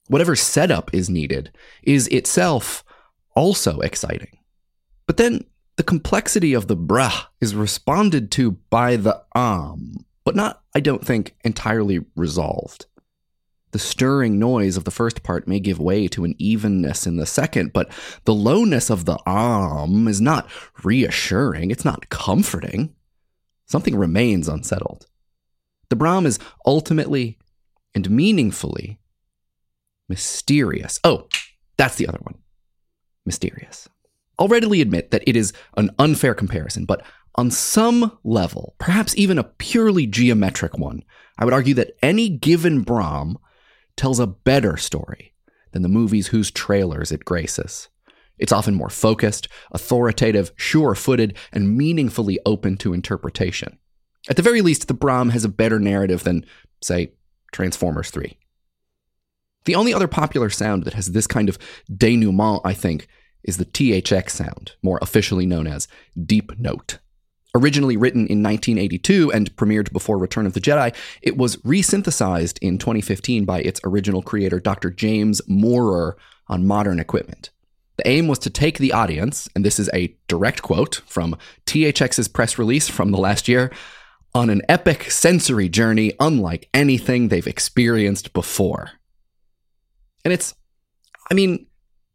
Whatever 0.09 0.37
setup 0.37 0.93
is 0.93 1.09
needed 1.09 1.53
is 1.83 2.07
itself 2.09 2.85
also 3.39 3.79
exciting. 3.79 4.37
But 5.07 5.17
then 5.17 5.45
the 5.77 5.85
complexity 5.85 6.55
of 6.55 6.67
the 6.67 6.77
brah 6.77 7.27
is 7.41 7.55
responded 7.55 8.33
to 8.33 8.51
by 8.69 8.97
the 8.97 9.23
am, 9.33 10.05
but 10.25 10.35
not, 10.35 10.63
I 10.75 10.81
don't 10.81 11.07
think, 11.07 11.37
entirely 11.45 12.05
resolved. 12.17 12.87
The 13.71 13.79
stirring 13.79 14.41
noise 14.41 14.77
of 14.77 14.83
the 14.83 14.91
first 14.91 15.23
part 15.23 15.47
may 15.47 15.61
give 15.61 15.79
way 15.79 16.09
to 16.09 16.25
an 16.25 16.35
evenness 16.39 17.07
in 17.07 17.17
the 17.17 17.27
second, 17.27 17.73
but 17.73 17.93
the 18.25 18.35
lowness 18.35 18.91
of 18.91 19.05
the 19.05 19.19
am 19.25 20.09
is 20.09 20.21
not 20.21 20.51
reassuring, 20.83 21.71
it's 21.71 21.85
not 21.85 22.09
comforting. 22.09 22.93
Something 23.67 23.95
remains 23.95 24.49
unsettled. 24.49 25.07
The 25.91 25.97
Brahm 25.97 26.27
is 26.27 26.41
ultimately 26.67 27.39
and 27.95 28.11
meaningfully 28.11 28.99
mysterious. 30.09 30.99
Oh, 31.05 31.29
that's 31.77 31.95
the 31.97 32.09
other 32.09 32.19
one 32.23 32.35
mysterious. 33.29 33.89
I'll 34.39 34.49
readily 34.49 34.81
admit 34.81 35.13
that 35.13 35.23
it 35.27 35.37
is 35.37 35.53
an 35.77 35.91
unfair 36.01 36.35
comparison, 36.35 36.85
but 36.85 37.05
on 37.37 37.53
some 37.53 38.19
level, 38.25 38.75
perhaps 38.79 39.17
even 39.17 39.39
a 39.39 39.45
purely 39.45 40.07
geometric 40.07 40.77
one, 40.77 41.05
I 41.39 41.45
would 41.45 41.55
argue 41.55 41.75
that 41.75 41.97
any 42.03 42.29
given 42.29 42.83
Brahm 42.83 43.39
tells 43.97 44.19
a 44.19 44.27
better 44.27 44.77
story 44.77 45.35
than 45.71 45.83
the 45.83 45.89
movies 45.89 46.29
whose 46.29 46.51
trailers 46.51 47.13
it 47.13 47.25
graces. 47.25 47.89
It's 48.39 48.53
often 48.53 48.75
more 48.75 48.91
focused, 48.91 49.49
authoritative, 49.71 50.53
sure 50.57 50.95
footed, 50.95 51.37
and 51.53 51.77
meaningfully 51.77 52.39
open 52.47 52.77
to 52.79 52.93
interpretation. 52.93 53.79
At 54.29 54.37
the 54.37 54.43
very 54.43 54.61
least, 54.61 54.89
the 54.89 54.95
Brahm 54.95 55.31
has 55.31 55.45
a 55.45 55.49
better 55.49 55.79
narrative 55.79 56.25
than, 56.25 56.45
say, 56.83 57.13
Transformers 57.53 58.11
3. 58.11 58.37
The 59.65 59.75
only 59.75 59.93
other 59.93 60.09
popular 60.09 60.51
sound 60.51 60.85
that 60.85 60.95
has 60.95 61.13
this 61.13 61.27
kind 61.27 61.49
of 61.49 61.59
denouement, 61.95 62.63
I 62.65 62.75
think, 62.75 63.09
is 63.45 63.57
the 63.57 63.65
THX 63.65 64.31
sound, 64.31 64.73
more 64.83 64.99
officially 65.03 65.47
known 65.47 65.67
as 65.67 65.89
Deep 66.25 66.59
Note. 66.59 66.99
Originally 67.55 67.97
written 67.97 68.27
in 68.27 68.43
1982 68.43 69.33
and 69.33 69.55
premiered 69.57 69.93
before 69.93 70.19
Return 70.19 70.47
of 70.47 70.53
the 70.53 70.61
Jedi, 70.61 70.95
it 71.23 71.37
was 71.37 71.57
resynthesized 71.59 72.59
in 72.61 72.79
2015 72.79 73.45
by 73.45 73.61
its 73.61 73.81
original 73.85 74.23
creator, 74.23 74.61
Dr. 74.61 74.91
James 74.91 75.41
Moorer, 75.49 76.17
on 76.49 76.67
modern 76.67 77.01
equipment. 77.01 77.51
The 77.97 78.07
aim 78.07 78.29
was 78.29 78.39
to 78.41 78.51
take 78.51 78.79
the 78.79 78.93
audience, 78.93 79.49
and 79.55 79.65
this 79.65 79.79
is 79.79 79.91
a 79.93 80.15
direct 80.29 80.63
quote 80.63 81.03
from 81.07 81.37
THX's 81.67 82.29
press 82.29 82.59
release 82.59 82.89
from 82.89 83.11
the 83.11 83.19
last 83.19 83.49
year, 83.49 83.73
on 84.35 84.51
an 84.51 84.63
epic 84.69 85.11
sensory 85.11 85.69
journey 85.69 86.13
unlike 86.21 86.69
anything 86.75 87.29
they've 87.29 87.47
experienced 87.47 88.33
before. 88.33 88.93
And 90.25 90.33
it's, 90.33 90.55
I 91.31 91.35
mean, 91.35 91.67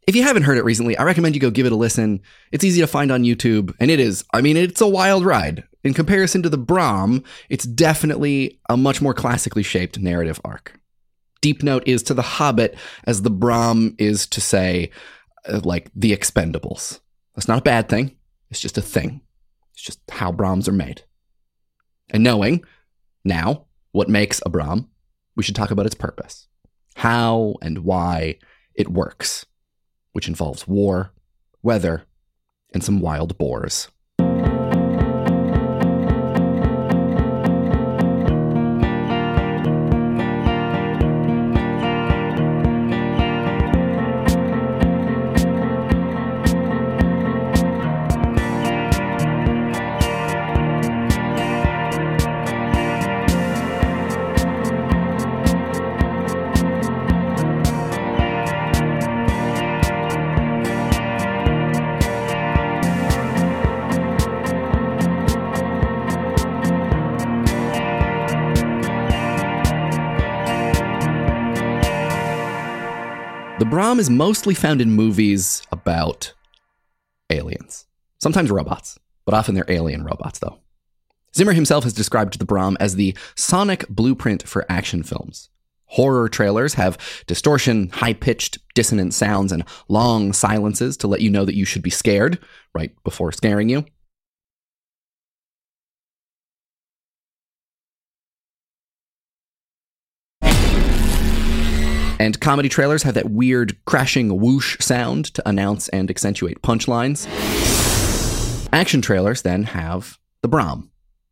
if 0.08 0.16
you 0.16 0.24
haven't 0.24 0.44
heard 0.44 0.58
it 0.58 0.66
recently, 0.66 0.98
I 0.98 1.04
recommend 1.04 1.36
you 1.36 1.42
go 1.42 1.50
give 1.50 1.66
it 1.66 1.72
a 1.72 1.78
listen. 1.78 2.22
It's 2.52 2.64
easy 2.64 2.82
to 2.82 2.88
find 2.88 3.12
on 3.12 3.24
YouTube, 3.24 3.74
and 3.80 3.90
it 3.90 4.00
is. 4.00 4.24
I 4.34 4.42
mean, 4.42 4.58
it's 4.58 4.82
a 4.82 4.88
wild 4.88 5.26
ride. 5.26 5.64
In 5.84 5.94
comparison 5.94 6.44
to 6.44 6.50
the 6.50 6.58
Brahm, 6.58 7.24
it's 7.50 7.66
definitely 7.66 8.60
a 8.70 8.78
much 8.78 9.02
more 9.02 9.14
classically 9.14 9.64
shaped 9.64 10.00
narrative 10.00 10.40
arc. 10.44 10.80
Deep 11.42 11.62
Note 11.62 11.84
is 11.86 12.04
to 12.04 12.14
The 12.14 12.22
Hobbit 12.22 12.78
as 13.04 13.22
the 13.22 13.30
Brahm 13.30 13.96
is 13.98 14.26
to, 14.28 14.40
say, 14.40 14.92
uh, 15.48 15.60
like 15.64 15.90
The 15.96 16.16
Expendables. 16.16 17.02
That's 17.36 17.48
not 17.48 17.60
a 17.60 17.64
bad 17.64 17.90
thing. 17.90 18.16
It's 18.50 18.62
just 18.62 18.78
a 18.78 18.82
thing. 18.82 19.22
It's 19.74 19.82
just 19.82 20.00
how 20.10 20.32
Brahms 20.32 20.70
are 20.70 20.74
made. 20.74 21.04
And 22.12 22.24
knowing 22.24 22.64
now 23.26 23.66
what 23.92 24.10
makes 24.10 24.42
a 24.46 24.50
Brahm, 24.50 24.90
we 25.36 25.44
should 25.44 25.56
talk 25.56 25.72
about 25.72 25.86
its 25.86 25.96
purpose. 25.96 26.48
How 26.96 27.56
and 27.62 27.80
why 27.80 28.38
it 28.76 28.88
works 28.88 29.46
which 30.14 30.28
involves 30.28 30.68
war, 30.68 31.12
weather, 31.62 32.06
and 32.74 32.84
some 32.84 33.00
wild 33.00 33.38
boars. 33.38 33.90
The 73.64 73.70
Brahm 73.70 73.98
is 73.98 74.10
mostly 74.10 74.56
found 74.56 74.82
in 74.82 74.92
movies 74.92 75.62
about 75.72 76.34
aliens, 77.30 77.86
sometimes 78.22 78.52
robots, 78.52 79.00
but 79.24 79.34
often 79.34 79.56
they're 79.56 79.64
alien 79.70 80.04
robots, 80.04 80.40
though. 80.40 80.60
Zimmer 81.34 81.54
himself 81.54 81.86
has 81.86 81.94
described 81.94 82.38
the 82.38 82.46
Brahm 82.46 82.76
as 82.82 82.98
the 82.98 83.16
sonic 83.38 83.88
blueprint 83.88 84.46
for 84.46 84.66
action 84.68 85.02
films. 85.02 85.48
Horror 85.86 86.28
trailers 86.28 86.74
have 86.74 86.98
distortion, 87.26 87.88
high 87.88 88.12
pitched, 88.12 88.58
dissonant 88.76 89.14
sounds, 89.14 89.54
and 89.54 89.64
long 89.88 90.34
silences 90.34 90.98
to 90.98 91.08
let 91.08 91.22
you 91.22 91.30
know 91.30 91.46
that 91.46 91.56
you 91.56 91.64
should 91.64 91.84
be 91.84 91.90
scared 91.90 92.40
right 92.76 92.92
before 93.06 93.32
scaring 93.32 93.70
you. 93.70 93.86
And 102.20 102.40
comedy 102.40 102.70
trailers 102.70 103.04
have 103.04 103.16
that 103.16 103.32
weird 103.32 103.78
crashing 103.86 104.40
whoosh 104.40 104.78
sound 104.80 105.26
to 105.34 105.48
announce 105.48 105.90
and 105.90 106.10
accentuate 106.10 106.62
punchlines. 106.62 107.28
Action 108.72 109.02
trailers 109.02 109.42
then 109.42 109.64
have 109.64 110.18
the 110.42 110.48
Brahm, 110.48 110.92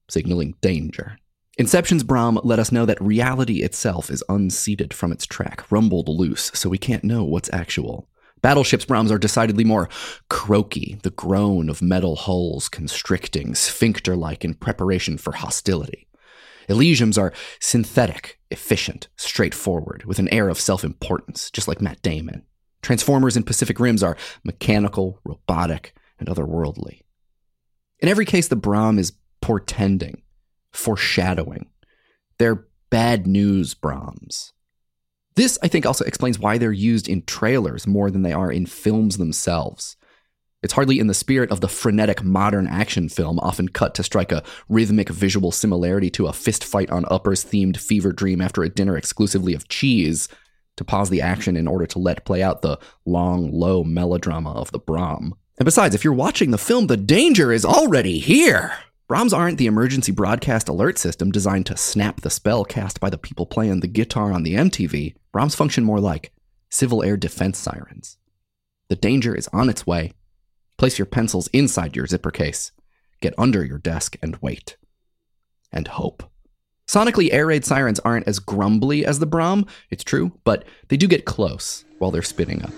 signaling 0.09 0.55
danger. 0.61 1.17
Inception's 1.57 2.03
Brahm 2.03 2.39
let 2.43 2.59
us 2.59 2.71
know 2.71 2.85
that 2.85 3.01
reality 3.01 3.61
itself 3.61 4.09
is 4.09 4.23
unseated 4.29 4.93
from 4.93 5.11
its 5.11 5.25
track, 5.25 5.69
rumbled 5.69 6.07
loose, 6.07 6.51
so 6.53 6.69
we 6.69 6.77
can't 6.77 7.03
know 7.03 7.23
what's 7.23 7.51
actual. 7.53 8.07
Battleship's 8.41 8.85
Brahms 8.85 9.11
are 9.11 9.19
decidedly 9.19 9.63
more 9.63 9.87
croaky, 10.29 10.97
the 11.03 11.11
groan 11.11 11.69
of 11.69 11.81
metal 11.81 12.15
hulls 12.15 12.69
constricting, 12.69 13.53
sphincter 13.53 14.15
like 14.15 14.43
in 14.43 14.55
preparation 14.55 15.17
for 15.17 15.33
hostility. 15.33 16.07
Elysium's 16.69 17.17
are 17.17 17.33
synthetic, 17.59 18.39
efficient, 18.49 19.07
straightforward, 19.15 20.05
with 20.05 20.19
an 20.19 20.29
air 20.29 20.49
of 20.49 20.59
self 20.59 20.83
importance, 20.83 21.51
just 21.51 21.67
like 21.67 21.81
Matt 21.81 22.01
Damon. 22.01 22.43
Transformers 22.81 23.35
and 23.35 23.45
Pacific 23.45 23.79
Rims 23.79 24.03
are 24.03 24.17
mechanical, 24.43 25.19
robotic, 25.23 25.93
and 26.19 26.27
otherworldly. 26.27 27.01
In 27.99 28.09
every 28.09 28.25
case, 28.25 28.47
the 28.47 28.55
Brahm 28.55 28.97
is 28.97 29.13
portending, 29.41 30.23
foreshadowing. 30.71 31.69
They're 32.39 32.67
bad 32.89 33.27
news 33.27 33.73
Brahms. 33.73 34.53
This, 35.35 35.57
I 35.63 35.67
think, 35.67 35.85
also 35.85 36.03
explains 36.05 36.39
why 36.39 36.57
they're 36.57 36.71
used 36.71 37.07
in 37.07 37.23
trailers 37.23 37.87
more 37.87 38.11
than 38.11 38.23
they 38.23 38.33
are 38.33 38.51
in 38.51 38.65
films 38.65 39.17
themselves. 39.17 39.95
It's 40.63 40.73
hardly 40.73 40.99
in 40.99 41.07
the 41.07 41.15
spirit 41.15 41.49
of 41.51 41.61
the 41.61 41.67
frenetic 41.67 42.23
modern 42.23 42.67
action 42.67 43.09
film, 43.09 43.39
often 43.39 43.69
cut 43.69 43.95
to 43.95 44.03
strike 44.03 44.31
a 44.31 44.43
rhythmic 44.69 45.09
visual 45.09 45.51
similarity 45.51 46.11
to 46.11 46.27
a 46.27 46.33
fist 46.33 46.63
fight 46.63 46.91
on 46.91 47.05
uppers 47.09 47.43
themed 47.43 47.77
fever 47.77 48.11
dream 48.11 48.41
after 48.41 48.61
a 48.61 48.69
dinner 48.69 48.95
exclusively 48.95 49.55
of 49.55 49.67
cheese, 49.67 50.27
to 50.77 50.83
pause 50.83 51.09
the 51.09 51.21
action 51.21 51.57
in 51.57 51.67
order 51.67 51.85
to 51.87 51.99
let 51.99 52.25
play 52.25 52.43
out 52.43 52.61
the 52.61 52.77
long, 53.05 53.51
low 53.51 53.83
melodrama 53.83 54.51
of 54.51 54.71
the 54.71 54.79
Brahm. 54.79 55.33
And 55.57 55.65
besides, 55.65 55.95
if 55.95 56.03
you're 56.03 56.13
watching 56.13 56.51
the 56.51 56.57
film, 56.57 56.87
the 56.87 56.97
danger 56.97 57.51
is 57.51 57.65
already 57.65 58.19
here. 58.19 58.73
Brahms 59.07 59.33
aren't 59.33 59.57
the 59.57 59.67
emergency 59.67 60.11
broadcast 60.11 60.69
alert 60.69 60.97
system 60.97 61.31
designed 61.31 61.65
to 61.65 61.75
snap 61.75 62.21
the 62.21 62.29
spell 62.29 62.63
cast 62.63 62.99
by 62.99 63.09
the 63.09 63.17
people 63.17 63.45
playing 63.45 63.81
the 63.81 63.87
guitar 63.87 64.31
on 64.31 64.43
the 64.43 64.55
MTV. 64.55 65.15
Brahms 65.31 65.55
function 65.55 65.83
more 65.83 65.99
like 65.99 66.31
civil 66.69 67.03
air 67.03 67.17
defense 67.17 67.57
sirens. 67.57 68.17
The 68.87 68.95
danger 68.95 69.35
is 69.35 69.49
on 69.51 69.69
its 69.69 69.85
way. 69.85 70.13
Place 70.81 70.97
your 70.97 71.05
pencils 71.05 71.47
inside 71.53 71.95
your 71.95 72.07
zipper 72.07 72.31
case. 72.31 72.71
Get 73.19 73.35
under 73.37 73.63
your 73.63 73.77
desk 73.77 74.17
and 74.19 74.35
wait. 74.41 74.77
And 75.71 75.87
hope. 75.87 76.23
Sonically, 76.87 77.31
air 77.31 77.45
raid 77.45 77.63
sirens 77.63 77.99
aren't 77.99 78.27
as 78.27 78.39
grumbly 78.39 79.05
as 79.05 79.19
the 79.19 79.27
Brahm, 79.27 79.67
it's 79.91 80.03
true, 80.03 80.31
but 80.43 80.65
they 80.87 80.97
do 80.97 81.07
get 81.07 81.25
close 81.25 81.85
while 81.99 82.09
they're 82.09 82.23
spinning 82.23 82.63
up. 82.63 82.71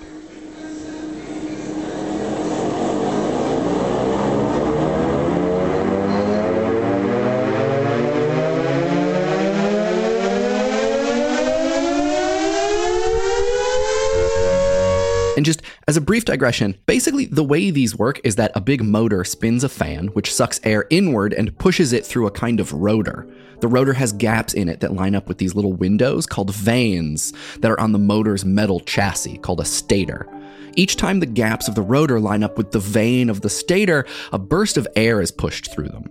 And 15.36 15.46
just 15.46 15.62
as 15.88 15.98
a 15.98 16.02
brief 16.02 16.24
digression, 16.24 16.78
basically 16.86 17.26
the 17.26 17.44
way 17.44 17.70
these 17.70 17.98
work 17.98 18.22
is 18.24 18.38
that 18.38 18.54
a 18.56 18.62
big 18.62 18.82
motor 18.82 19.24
spins 19.26 19.64
a 19.64 19.70
fan, 19.70 20.08
which 20.08 20.34
sucks 20.34 20.62
air 20.64 20.86
inward 20.90 21.34
and 21.34 21.58
pushes 21.58 21.92
it 21.92 22.06
through 22.06 22.26
a 22.26 22.32
kind 22.32 22.62
of 22.62 22.72
rotor. 22.72 23.28
The 23.60 23.68
rotor 23.68 23.94
has 23.94 24.14
gaps 24.14 24.54
in 24.54 24.70
it 24.70 24.80
that 24.80 24.94
line 24.94 25.14
up 25.14 25.28
with 25.28 25.40
these 25.40 25.56
little 25.56 25.74
windows 25.74 26.26
called 26.26 26.56
vanes 26.56 27.34
that 27.60 27.72
are 27.72 27.80
on 27.80 27.92
the 27.92 28.00
motor's 28.00 28.46
metal 28.46 28.80
chassis 28.80 29.38
called 29.40 29.60
a 29.60 29.66
stator. 29.66 30.28
Each 30.76 30.96
time 30.96 31.20
the 31.20 31.26
gaps 31.26 31.68
of 31.68 31.76
the 31.76 31.82
rotor 31.82 32.20
line 32.20 32.44
up 32.44 32.58
with 32.58 32.72
the 32.72 32.80
vane 32.80 33.30
of 33.30 33.42
the 33.42 33.50
stator, 33.50 34.06
a 34.32 34.40
burst 34.40 34.78
of 34.78 34.88
air 34.96 35.22
is 35.22 35.32
pushed 35.32 35.72
through 35.72 35.90
them. 35.90 36.06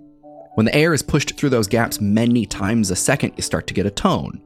When 0.54 0.66
the 0.66 0.74
air 0.74 0.92
is 0.92 1.02
pushed 1.02 1.36
through 1.36 1.48
those 1.48 1.66
gaps 1.66 1.98
many 1.98 2.44
times 2.44 2.90
a 2.90 2.96
second, 2.96 3.32
you 3.36 3.42
start 3.42 3.66
to 3.68 3.74
get 3.74 3.86
a 3.86 3.90
tone. 3.90 4.42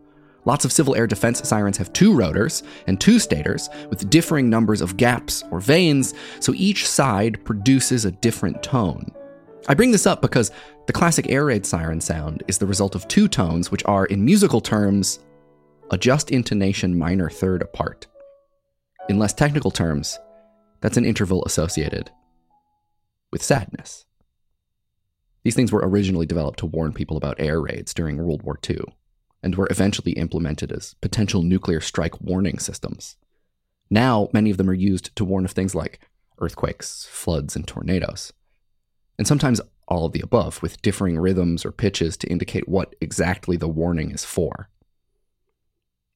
Lots 0.47 0.65
of 0.65 0.71
civil 0.71 0.95
air 0.95 1.09
defense 1.09 1.47
sirens 1.47 1.77
have 1.77 1.93
two 1.93 2.15
rotors 2.15 2.63
and 2.87 3.01
two 3.01 3.19
stators 3.19 3.69
with 3.91 4.09
differing 4.09 4.49
numbers 4.49 4.81
of 4.81 4.97
gaps 4.97 5.43
or 5.51 5.59
vanes, 5.59 6.15
so 6.39 6.55
each 6.55 6.89
side 6.89 7.45
produces 7.45 8.05
a 8.05 8.13
different 8.13 8.63
tone. 8.63 9.13
I 9.69 9.75
bring 9.75 9.91
this 9.91 10.07
up 10.07 10.23
because 10.23 10.53
the 10.87 10.93
classic 10.93 11.29
air 11.29 11.47
raid 11.47 11.67
siren 11.67 12.01
sound 12.01 12.45
is 12.47 12.59
the 12.59 12.67
result 12.67 12.95
of 12.95 13.09
two 13.09 13.27
tones, 13.27 13.73
which 13.73 13.85
are, 13.87 14.07
in 14.07 14.25
musical 14.25 14.61
terms, 14.61 15.19
a 15.91 15.99
just 15.99 16.31
intonation 16.31 16.97
minor 16.97 17.29
third 17.29 17.61
apart. 17.61 18.07
In 19.09 19.19
less 19.19 19.33
technical 19.33 19.73
terms, 19.73 20.17
that's 20.81 20.97
an 20.97 21.05
interval 21.05 21.45
associated 21.45 22.13
with 23.33 23.43
sadness. 23.43 24.05
These 25.43 25.57
things 25.57 25.73
were 25.73 25.83
originally 25.83 26.27
developed 26.27 26.61
to 26.61 26.67
warn 26.67 26.93
people 26.93 27.17
about 27.17 27.41
air 27.41 27.61
raids 27.61 27.93
during 27.93 28.17
World 28.17 28.45
War 28.45 28.59
II 28.69 28.85
and 29.47 29.55
were 29.55 29.69
eventually 29.71 30.11
implemented 30.15 30.73
as 30.73 30.95
potential 31.01 31.45
nuclear 31.45 31.81
strike 31.81 32.21
warning 32.21 32.59
systems. 32.59 33.17
Now, 33.89 34.29
many 34.33 34.51
of 34.51 34.57
them 34.57 34.69
are 34.69 34.75
used 34.75 35.15
to 35.15 35.25
warn 35.25 35.45
of 35.45 35.53
things 35.53 35.73
like 35.73 36.01
earthquakes, 36.41 37.07
floods, 37.09 37.55
and 37.55 37.65
tornadoes. 37.65 38.33
And 39.17 39.25
sometimes 39.25 39.61
all 39.87 40.05
of 40.05 40.13
the 40.13 40.21
above, 40.21 40.61
with 40.63 40.83
differing 40.83 41.17
rhythms 41.17 41.65
or 41.65 41.71
pitches 41.71 42.17
to 42.17 42.27
indicate 42.27 42.69
what 42.69 42.97
exactly 43.01 43.57
the 43.57 43.69
warning 43.69 44.11
is 44.11 44.25
for. 44.25 44.69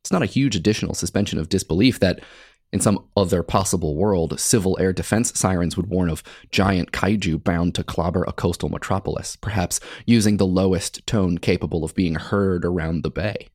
It's 0.03 0.11
not 0.11 0.25
a 0.25 0.27
huge 0.27 0.57
additional 0.57 0.95
suspension 0.95 1.38
of 1.38 1.49
disbelief 1.49 2.01
that 2.01 2.25
in 2.72 2.80
some 2.80 3.04
other 3.16 3.42
possible 3.42 3.96
world, 3.96 4.38
civil 4.38 4.76
air 4.80 4.92
defense 4.92 5.37
sirens 5.38 5.76
would 5.76 5.87
warn 5.87 6.09
of 6.09 6.22
giant 6.50 6.92
kaiju 6.92 7.42
bound 7.42 7.74
to 7.74 7.85
clobber 7.85 8.24
a 8.24 8.33
coastal 8.33 8.68
metropolis, 8.68 9.37
perhaps 9.37 9.80
using 10.06 10.37
the 10.37 10.46
lowest 10.46 11.06
tone 11.06 11.38
capable 11.38 11.85
of 11.85 11.94
being 11.94 12.14
heard 12.14 12.64
around 12.64 13.02
the 13.02 13.11
bay. 13.11 13.48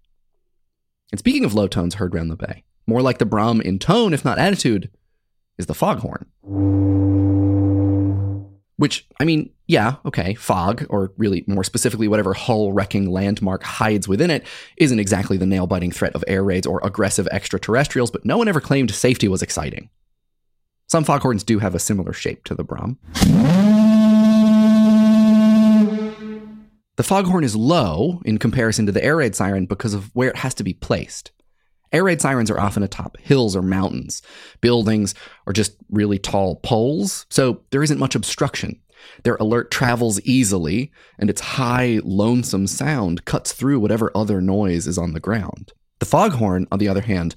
And 1.11 1.19
speaking 1.19 1.45
of 1.45 1.53
low 1.53 1.67
tones 1.67 1.95
heard 1.95 2.13
around 2.13 2.27
the 2.27 2.35
bay, 2.35 2.63
more 2.87 3.01
like 3.01 3.19
the 3.19 3.25
Brahm 3.25 3.61
in 3.61 3.79
tone, 3.79 4.13
if 4.13 4.25
not 4.25 4.37
attitude, 4.37 4.89
is 5.57 5.67
the 5.67 5.73
foghorn. 5.73 7.04
Which, 8.77 9.07
I 9.19 9.23
mean, 9.23 9.51
yeah, 9.67 9.95
okay, 10.05 10.33
fog, 10.33 10.85
or 10.89 11.13
really 11.17 11.45
more 11.47 11.63
specifically, 11.63 12.07
whatever 12.09 12.33
hull 12.33 12.73
wrecking 12.73 13.09
landmark 13.09 13.63
hides 13.63 14.07
within 14.07 14.29
it, 14.29 14.45
isn't 14.77 14.99
exactly 14.99 15.37
the 15.37 15.45
nail 15.45 15.65
biting 15.65 15.91
threat 15.91 16.13
of 16.13 16.25
air 16.27 16.43
raids 16.43 16.67
or 16.67 16.81
aggressive 16.83 17.27
extraterrestrials, 17.31 18.11
but 18.11 18.25
no 18.25 18.37
one 18.37 18.47
ever 18.47 18.59
claimed 18.59 18.93
safety 18.93 19.27
was 19.27 19.41
exciting. 19.41 19.89
Some 20.87 21.03
foghorns 21.03 21.43
do 21.43 21.59
have 21.59 21.73
a 21.73 21.79
similar 21.79 22.13
shape 22.13 22.43
to 22.43 22.53
the 22.53 22.63
Brahm. 22.63 22.99
The 26.97 27.03
foghorn 27.03 27.43
is 27.43 27.55
low 27.55 28.21
in 28.23 28.37
comparison 28.37 28.85
to 28.85 28.91
the 28.91 29.03
air 29.03 29.17
raid 29.17 29.35
siren 29.35 29.65
because 29.65 29.93
of 29.93 30.11
where 30.13 30.29
it 30.29 30.37
has 30.37 30.53
to 30.55 30.63
be 30.63 30.73
placed. 30.73 31.31
Air 31.91 32.03
raid 32.03 32.21
sirens 32.21 32.51
are 32.51 32.59
often 32.59 32.83
atop 32.83 33.17
hills 33.17 33.55
or 33.55 33.61
mountains, 33.61 34.21
buildings, 34.61 35.15
or 35.45 35.53
just 35.53 35.75
really 35.89 36.19
tall 36.19 36.57
poles, 36.57 37.25
so 37.29 37.61
there 37.71 37.83
isn't 37.83 37.99
much 37.99 38.15
obstruction. 38.15 38.79
Their 39.23 39.35
alert 39.35 39.71
travels 39.71 40.19
easily, 40.21 40.91
and 41.19 41.29
its 41.29 41.41
high, 41.41 41.99
lonesome 42.03 42.67
sound 42.67 43.25
cuts 43.25 43.53
through 43.53 43.79
whatever 43.79 44.11
other 44.15 44.41
noise 44.41 44.87
is 44.87 44.97
on 44.97 45.13
the 45.13 45.19
ground. 45.19 45.73
The 45.99 46.05
foghorn, 46.05 46.67
on 46.71 46.79
the 46.79 46.87
other 46.87 47.01
hand, 47.01 47.35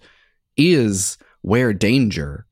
is 0.57 1.19
where 1.43 1.73
danger 1.73 2.47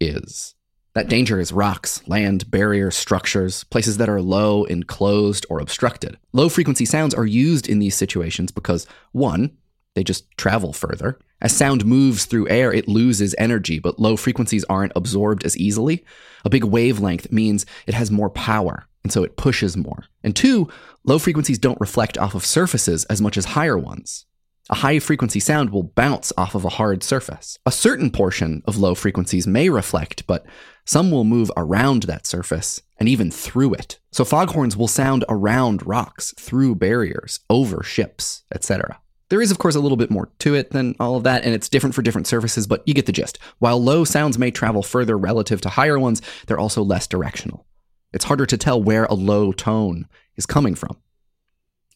is. 0.00 0.54
That 0.94 1.08
danger 1.08 1.40
is 1.40 1.52
rocks, 1.52 2.06
land, 2.06 2.50
barriers, 2.50 2.96
structures, 2.96 3.64
places 3.64 3.96
that 3.96 4.10
are 4.10 4.20
low, 4.20 4.64
enclosed, 4.64 5.46
or 5.48 5.58
obstructed. 5.58 6.18
Low 6.34 6.50
frequency 6.50 6.84
sounds 6.84 7.14
are 7.14 7.24
used 7.24 7.66
in 7.66 7.78
these 7.78 7.94
situations 7.94 8.52
because, 8.52 8.86
one, 9.12 9.56
they 9.94 10.04
just 10.04 10.30
travel 10.36 10.72
further. 10.72 11.18
As 11.40 11.56
sound 11.56 11.84
moves 11.84 12.24
through 12.24 12.48
air, 12.48 12.72
it 12.72 12.88
loses 12.88 13.34
energy, 13.36 13.78
but 13.78 13.98
low 13.98 14.16
frequencies 14.16 14.64
aren't 14.64 14.92
absorbed 14.94 15.44
as 15.44 15.56
easily. 15.56 16.04
A 16.44 16.50
big 16.50 16.64
wavelength 16.64 17.30
means 17.32 17.66
it 17.86 17.94
has 17.94 18.10
more 18.10 18.30
power, 18.30 18.86
and 19.02 19.12
so 19.12 19.24
it 19.24 19.36
pushes 19.36 19.76
more. 19.76 20.04
And 20.22 20.34
two, 20.34 20.68
low 21.04 21.18
frequencies 21.18 21.58
don't 21.58 21.80
reflect 21.80 22.16
off 22.16 22.34
of 22.34 22.46
surfaces 22.46 23.04
as 23.06 23.20
much 23.20 23.36
as 23.36 23.44
higher 23.46 23.76
ones. 23.76 24.24
A 24.70 24.76
high 24.76 25.00
frequency 25.00 25.40
sound 25.40 25.70
will 25.70 25.82
bounce 25.82 26.32
off 26.38 26.54
of 26.54 26.64
a 26.64 26.70
hard 26.70 27.02
surface. 27.02 27.58
A 27.66 27.72
certain 27.72 28.10
portion 28.10 28.62
of 28.64 28.78
low 28.78 28.94
frequencies 28.94 29.46
may 29.46 29.68
reflect, 29.68 30.26
but 30.26 30.46
some 30.84 31.10
will 31.10 31.24
move 31.24 31.50
around 31.56 32.04
that 32.04 32.26
surface 32.26 32.80
and 32.98 33.08
even 33.08 33.30
through 33.30 33.74
it. 33.74 33.98
So 34.12 34.24
foghorns 34.24 34.76
will 34.76 34.88
sound 34.88 35.24
around 35.28 35.84
rocks, 35.84 36.32
through 36.38 36.76
barriers, 36.76 37.40
over 37.50 37.82
ships, 37.82 38.44
etc. 38.54 39.00
There 39.32 39.40
is, 39.40 39.50
of 39.50 39.56
course, 39.56 39.74
a 39.74 39.80
little 39.80 39.96
bit 39.96 40.10
more 40.10 40.28
to 40.40 40.54
it 40.54 40.72
than 40.72 40.94
all 41.00 41.16
of 41.16 41.22
that, 41.22 41.42
and 41.42 41.54
it's 41.54 41.70
different 41.70 41.94
for 41.94 42.02
different 42.02 42.26
surfaces, 42.26 42.66
but 42.66 42.82
you 42.84 42.92
get 42.92 43.06
the 43.06 43.12
gist. 43.12 43.38
While 43.60 43.82
low 43.82 44.04
sounds 44.04 44.36
may 44.36 44.50
travel 44.50 44.82
further 44.82 45.16
relative 45.16 45.62
to 45.62 45.70
higher 45.70 45.98
ones, 45.98 46.20
they're 46.46 46.58
also 46.58 46.82
less 46.82 47.06
directional. 47.06 47.64
It's 48.12 48.26
harder 48.26 48.44
to 48.44 48.58
tell 48.58 48.82
where 48.82 49.06
a 49.06 49.14
low 49.14 49.52
tone 49.52 50.06
is 50.36 50.44
coming 50.44 50.74
from. 50.74 50.98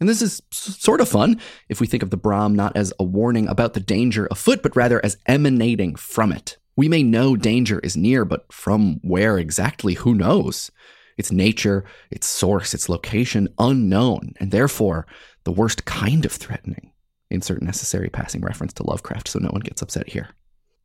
And 0.01 0.09
this 0.09 0.22
is 0.22 0.40
sort 0.51 1.03
of 1.03 1.11
fun 1.11 1.38
if 1.68 1.79
we 1.79 1.87
think 1.87 2.03
of 2.03 2.09
the 2.09 2.16
Brahm 2.16 2.57
not 2.57 2.75
as 2.75 2.94
a 2.99 3.05
warning 3.05 3.49
about 3.49 3.75
the 3.75 3.81
danger 3.81 4.27
afoot, 4.31 4.62
but 4.62 4.75
rather 4.75 5.05
as 5.05 5.18
emanating 5.27 5.94
from 5.94 6.33
it. 6.33 6.57
We 6.75 6.88
may 6.88 7.03
know 7.03 7.37
danger 7.37 7.81
is 7.81 7.99
near, 7.99 8.25
but 8.25 8.51
from 8.51 8.99
where 9.03 9.37
exactly, 9.37 9.92
who 9.92 10.14
knows? 10.14 10.70
Its 11.18 11.31
nature, 11.31 11.85
its 12.11 12.27
source, 12.27 12.72
its 12.72 12.88
location, 12.88 13.51
unknown, 13.59 14.33
and 14.40 14.53
therefore 14.53 15.07
the 15.44 15.53
worst 15.53 15.85
kind 15.85 16.25
of 16.25 16.33
threatening. 16.33 16.92
Insert 17.31 17.62
necessary 17.62 18.09
passing 18.09 18.41
reference 18.41 18.73
to 18.75 18.87
Lovecraft 18.87 19.29
so 19.29 19.39
no 19.39 19.49
one 19.49 19.61
gets 19.61 19.83
upset 19.83 20.09
here. 20.09 20.29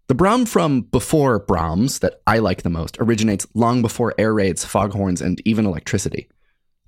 The 0.08 0.16
Brahm 0.16 0.46
from 0.46 0.82
before 0.82 1.40
Brahms 1.40 2.00
that 2.00 2.22
I 2.28 2.40
like 2.40 2.64
the 2.64 2.70
most 2.70 2.98
originates 3.00 3.48
long 3.54 3.82
before 3.82 4.14
air 4.18 4.34
raids, 4.34 4.66
foghorns, 4.66 5.22
and 5.22 5.42
even 5.46 5.66
electricity. 5.66 6.28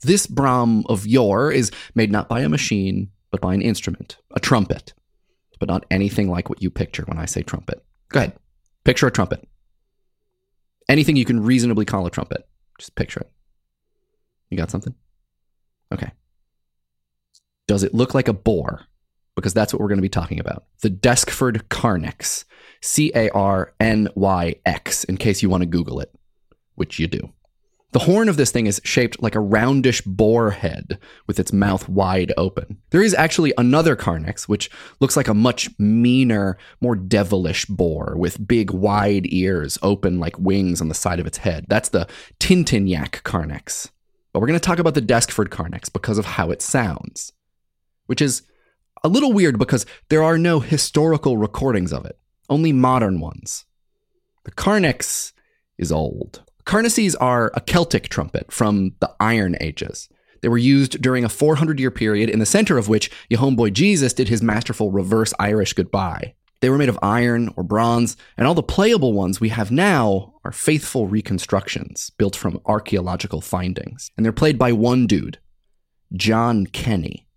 This 0.01 0.27
Brahm 0.27 0.85
of 0.87 1.07
yore 1.07 1.51
is 1.51 1.71
made 1.95 2.11
not 2.11 2.27
by 2.27 2.41
a 2.41 2.49
machine, 2.49 3.11
but 3.31 3.39
by 3.39 3.53
an 3.53 3.61
instrument, 3.61 4.17
a 4.31 4.39
trumpet, 4.39 4.93
but 5.59 5.69
not 5.69 5.85
anything 5.89 6.29
like 6.29 6.49
what 6.49 6.61
you 6.61 6.69
picture 6.69 7.03
when 7.03 7.17
I 7.17 7.25
say 7.25 7.43
trumpet. 7.43 7.83
Go 8.09 8.19
ahead, 8.19 8.33
picture 8.83 9.07
a 9.07 9.11
trumpet. 9.11 9.47
Anything 10.89 11.15
you 11.15 11.25
can 11.25 11.43
reasonably 11.43 11.85
call 11.85 12.05
a 12.05 12.11
trumpet. 12.11 12.45
Just 12.77 12.95
picture 12.95 13.21
it. 13.21 13.31
You 14.49 14.57
got 14.57 14.71
something? 14.71 14.93
Okay. 15.93 16.11
Does 17.67 17.83
it 17.83 17.93
look 17.93 18.13
like 18.13 18.27
a 18.27 18.33
boar? 18.33 18.81
Because 19.35 19.53
that's 19.53 19.73
what 19.73 19.79
we're 19.79 19.87
going 19.87 19.97
to 19.97 20.03
be 20.03 20.09
talking 20.09 20.39
about. 20.39 20.65
The 20.81 20.89
Deskford 20.89 21.63
Carnyx. 21.69 22.45
C 22.83 23.13
A 23.15 23.29
R 23.29 23.73
N 23.79 24.09
Y 24.13 24.55
X, 24.65 25.05
in 25.05 25.15
case 25.15 25.41
you 25.41 25.49
want 25.49 25.61
to 25.61 25.67
Google 25.67 26.01
it, 26.01 26.13
which 26.75 26.99
you 26.99 27.07
do. 27.07 27.31
The 27.93 27.99
horn 27.99 28.27
of 28.27 28.37
this 28.37 28.51
thing 28.51 28.65
is 28.65 28.81
shaped 28.83 29.21
like 29.21 29.35
a 29.35 29.39
roundish 29.39 30.01
boar 30.03 30.51
head 30.51 30.97
with 31.27 31.39
its 31.39 31.53
mouth 31.53 31.87
wide 31.87 32.33
open. 32.35 32.79
There 32.89 33.03
is 33.03 33.13
actually 33.13 33.53
another 33.57 33.95
Carnyx, 33.95 34.49
which 34.49 34.69
looks 34.99 35.15
like 35.15 35.27
a 35.27 35.33
much 35.33 35.69
meaner, 35.79 36.57
more 36.81 36.95
devilish 36.95 37.65
boar 37.65 38.15
with 38.17 38.45
big 38.45 38.71
wide 38.71 39.27
ears 39.27 39.77
open 39.81 40.19
like 40.19 40.39
wings 40.39 40.81
on 40.81 40.89
the 40.89 40.95
side 40.95 41.19
of 41.19 41.27
its 41.27 41.37
head. 41.37 41.67
That's 41.69 41.89
the 41.89 42.07
Tintignac 42.39 43.21
Carnyx. 43.21 43.91
But 44.33 44.39
we're 44.39 44.47
going 44.47 44.59
to 44.59 44.65
talk 44.65 44.79
about 44.79 44.95
the 44.95 45.01
Deskford 45.01 45.49
Carnyx 45.49 45.93
because 45.93 46.17
of 46.17 46.25
how 46.25 46.49
it 46.49 46.63
sounds, 46.63 47.31
which 48.07 48.21
is 48.21 48.41
a 49.03 49.09
little 49.09 49.33
weird 49.33 49.59
because 49.59 49.85
there 50.09 50.23
are 50.23 50.37
no 50.37 50.59
historical 50.59 51.37
recordings 51.37 51.91
of 51.91 52.05
it, 52.05 52.17
only 52.49 52.71
modern 52.71 53.19
ones. 53.19 53.65
The 54.45 54.51
Carnyx 54.51 55.33
is 55.77 55.91
old. 55.91 56.43
Carnyces 56.65 57.15
are 57.19 57.51
a 57.53 57.61
Celtic 57.61 58.07
trumpet 58.07 58.51
from 58.51 58.93
the 58.99 59.13
Iron 59.19 59.57
Ages. 59.59 60.07
They 60.41 60.49
were 60.49 60.57
used 60.57 61.01
during 61.01 61.23
a 61.23 61.29
400 61.29 61.79
year 61.79 61.91
period, 61.91 62.29
in 62.29 62.39
the 62.39 62.45
center 62.45 62.77
of 62.77 62.89
which 62.89 63.11
your 63.29 63.39
homeboy 63.39 63.73
Jesus 63.73 64.13
did 64.13 64.29
his 64.29 64.41
masterful 64.41 64.91
reverse 64.91 65.33
Irish 65.39 65.73
goodbye. 65.73 66.35
They 66.59 66.69
were 66.69 66.77
made 66.77 66.89
of 66.89 66.99
iron 67.01 67.49
or 67.57 67.63
bronze, 67.63 68.15
and 68.37 68.47
all 68.47 68.53
the 68.53 68.63
playable 68.63 69.11
ones 69.11 69.41
we 69.41 69.49
have 69.49 69.71
now 69.71 70.33
are 70.45 70.53
faithful 70.53 71.07
reconstructions 71.07 72.11
built 72.17 72.37
from 72.37 72.61
archaeological 72.65 73.41
findings. 73.41 74.11
And 74.15 74.25
they're 74.25 74.31
played 74.31 74.57
by 74.57 74.71
one 74.71 75.07
dude, 75.07 75.39
John 76.13 76.65
Kenny, 76.65 77.27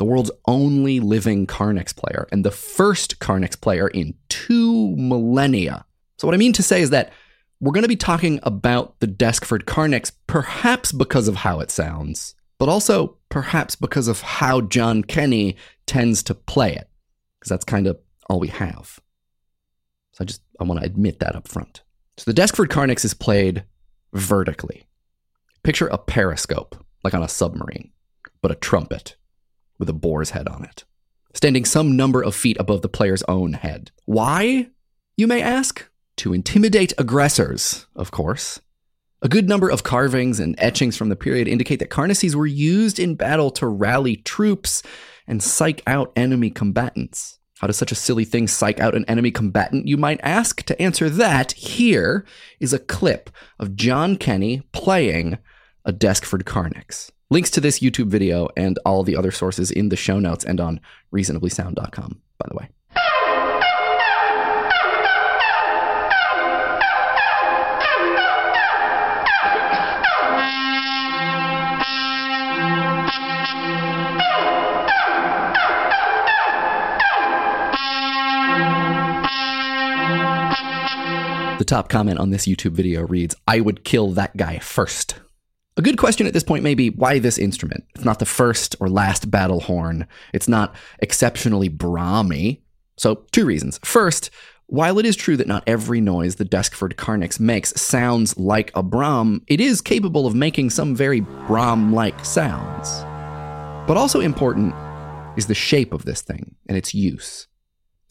the 0.00 0.06
world's 0.06 0.30
only 0.46 0.98
living 0.98 1.46
Carnyx 1.46 1.94
player, 1.94 2.26
and 2.32 2.42
the 2.42 2.50
first 2.50 3.18
Carnyx 3.18 3.60
player 3.60 3.86
in 3.86 4.14
two 4.30 4.96
millennia. 4.96 5.84
So, 6.16 6.26
what 6.26 6.34
I 6.34 6.38
mean 6.38 6.54
to 6.54 6.62
say 6.62 6.80
is 6.80 6.88
that 6.88 7.12
we're 7.60 7.74
going 7.74 7.82
to 7.82 7.88
be 7.88 7.96
talking 7.96 8.40
about 8.42 8.98
the 9.00 9.06
Deskford 9.06 9.64
Carnyx 9.64 10.10
perhaps 10.26 10.90
because 10.90 11.28
of 11.28 11.36
how 11.36 11.60
it 11.60 11.70
sounds, 11.70 12.34
but 12.58 12.70
also 12.70 13.18
perhaps 13.28 13.76
because 13.76 14.08
of 14.08 14.22
how 14.22 14.62
John 14.62 15.04
Kenny 15.04 15.56
tends 15.84 16.22
to 16.22 16.34
play 16.34 16.74
it, 16.74 16.88
because 17.38 17.50
that's 17.50 17.66
kind 17.66 17.86
of 17.86 17.98
all 18.30 18.40
we 18.40 18.48
have. 18.48 19.00
So 20.12 20.22
I 20.22 20.24
just 20.24 20.40
I 20.58 20.64
want 20.64 20.80
to 20.80 20.86
admit 20.86 21.18
that 21.18 21.36
up 21.36 21.46
front. 21.46 21.82
So 22.16 22.30
the 22.32 22.40
Deskford 22.40 22.68
Carnyx 22.68 23.04
is 23.04 23.12
played 23.12 23.64
vertically. 24.14 24.86
Picture 25.62 25.88
a 25.88 25.98
periscope, 25.98 26.82
like 27.04 27.12
on 27.12 27.22
a 27.22 27.28
submarine, 27.28 27.92
but 28.40 28.50
a 28.50 28.54
trumpet 28.54 29.16
with 29.80 29.88
a 29.88 29.94
boar's 29.94 30.30
head 30.30 30.46
on 30.46 30.62
it, 30.62 30.84
standing 31.34 31.64
some 31.64 31.96
number 31.96 32.22
of 32.22 32.36
feet 32.36 32.56
above 32.60 32.82
the 32.82 32.88
player's 32.88 33.24
own 33.24 33.54
head. 33.54 33.90
Why, 34.04 34.68
you 35.16 35.26
may 35.26 35.42
ask? 35.42 35.88
To 36.18 36.32
intimidate 36.32 36.92
aggressors, 36.98 37.86
of 37.96 38.12
course. 38.12 38.60
A 39.22 39.28
good 39.28 39.48
number 39.48 39.68
of 39.68 39.82
carvings 39.82 40.38
and 40.38 40.54
etchings 40.58 40.96
from 40.96 41.08
the 41.08 41.16
period 41.16 41.48
indicate 41.48 41.78
that 41.80 41.90
carnyces 41.90 42.34
were 42.34 42.46
used 42.46 42.98
in 42.98 43.16
battle 43.16 43.50
to 43.52 43.66
rally 43.66 44.16
troops 44.16 44.82
and 45.26 45.42
psych 45.42 45.82
out 45.86 46.12
enemy 46.14 46.50
combatants. 46.50 47.38
How 47.58 47.66
does 47.66 47.76
such 47.76 47.92
a 47.92 47.96
silly 47.96 48.24
thing 48.24 48.48
psych 48.48 48.80
out 48.80 48.94
an 48.94 49.04
enemy 49.06 49.30
combatant, 49.30 49.86
you 49.86 49.98
might 49.98 50.20
ask? 50.22 50.62
To 50.62 50.80
answer 50.80 51.10
that, 51.10 51.52
here 51.52 52.24
is 52.58 52.72
a 52.72 52.78
clip 52.78 53.28
of 53.58 53.76
John 53.76 54.16
Kenny 54.16 54.62
playing 54.72 55.36
a 55.84 55.92
Deskford 55.92 56.44
Carnyx. 56.44 57.10
Links 57.32 57.50
to 57.50 57.60
this 57.60 57.78
YouTube 57.78 58.08
video 58.08 58.48
and 58.56 58.76
all 58.84 59.04
the 59.04 59.14
other 59.14 59.30
sources 59.30 59.70
in 59.70 59.88
the 59.88 59.94
show 59.94 60.18
notes 60.18 60.44
and 60.44 60.60
on 60.60 60.80
reasonablysound.com, 61.14 62.20
by 62.38 62.46
the 62.48 62.56
way. 62.56 62.68
The 81.58 81.64
top 81.64 81.88
comment 81.88 82.18
on 82.18 82.30
this 82.30 82.46
YouTube 82.48 82.72
video 82.72 83.06
reads, 83.06 83.36
I 83.46 83.60
would 83.60 83.84
kill 83.84 84.10
that 84.12 84.36
guy 84.36 84.58
first. 84.58 85.20
A 85.76 85.82
good 85.82 85.98
question 85.98 86.26
at 86.26 86.32
this 86.32 86.42
point 86.42 86.64
may 86.64 86.74
be 86.74 86.90
why 86.90 87.18
this 87.18 87.38
instrument? 87.38 87.84
It's 87.94 88.04
not 88.04 88.18
the 88.18 88.26
first 88.26 88.76
or 88.80 88.88
last 88.88 89.30
battle 89.30 89.60
horn. 89.60 90.06
It's 90.32 90.48
not 90.48 90.74
exceptionally 90.98 91.68
Brahmy. 91.68 92.62
So, 92.96 93.26
two 93.30 93.46
reasons. 93.46 93.78
First, 93.82 94.30
while 94.66 94.98
it 94.98 95.06
is 95.06 95.16
true 95.16 95.36
that 95.36 95.48
not 95.48 95.64
every 95.66 96.00
noise 96.00 96.36
the 96.36 96.44
Deskford 96.44 96.94
Carnyx 96.94 97.40
makes 97.40 97.70
sounds 97.80 98.38
like 98.38 98.70
a 98.74 98.82
Brahm, 98.82 99.42
it 99.48 99.60
is 99.60 99.80
capable 99.80 100.26
of 100.26 100.34
making 100.34 100.70
some 100.70 100.94
very 100.94 101.20
Brahm 101.20 101.92
like 101.92 102.24
sounds. 102.24 103.00
But 103.88 103.96
also 103.96 104.20
important 104.20 104.74
is 105.36 105.46
the 105.46 105.54
shape 105.54 105.92
of 105.92 106.04
this 106.04 106.22
thing 106.22 106.54
and 106.68 106.76
its 106.76 106.94
use. 106.94 107.48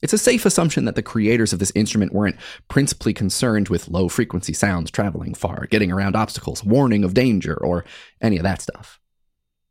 It's 0.02 0.14
a 0.14 0.18
safe 0.18 0.46
assumption 0.46 0.86
that 0.86 0.96
the 0.96 1.02
creators 1.02 1.54
of 1.54 1.60
this 1.60 1.72
instrument 1.76 2.14
weren't 2.14 2.38
principally 2.68 3.14
concerned 3.14 3.70
with 3.70 3.90
low 3.90 4.08
frequency 4.08 4.54
sounds 4.54 4.92
traveling 4.92 5.34
far, 5.34 5.68
getting 5.68 5.92
around 5.92 6.16
obstacles, 6.16 6.64
warning 6.64 7.04
of 7.04 7.14
danger, 7.14 7.56
or 7.56 7.86
any 8.22 8.38
of 8.38 8.44
that 8.44 8.62
stuff. 8.62 9.00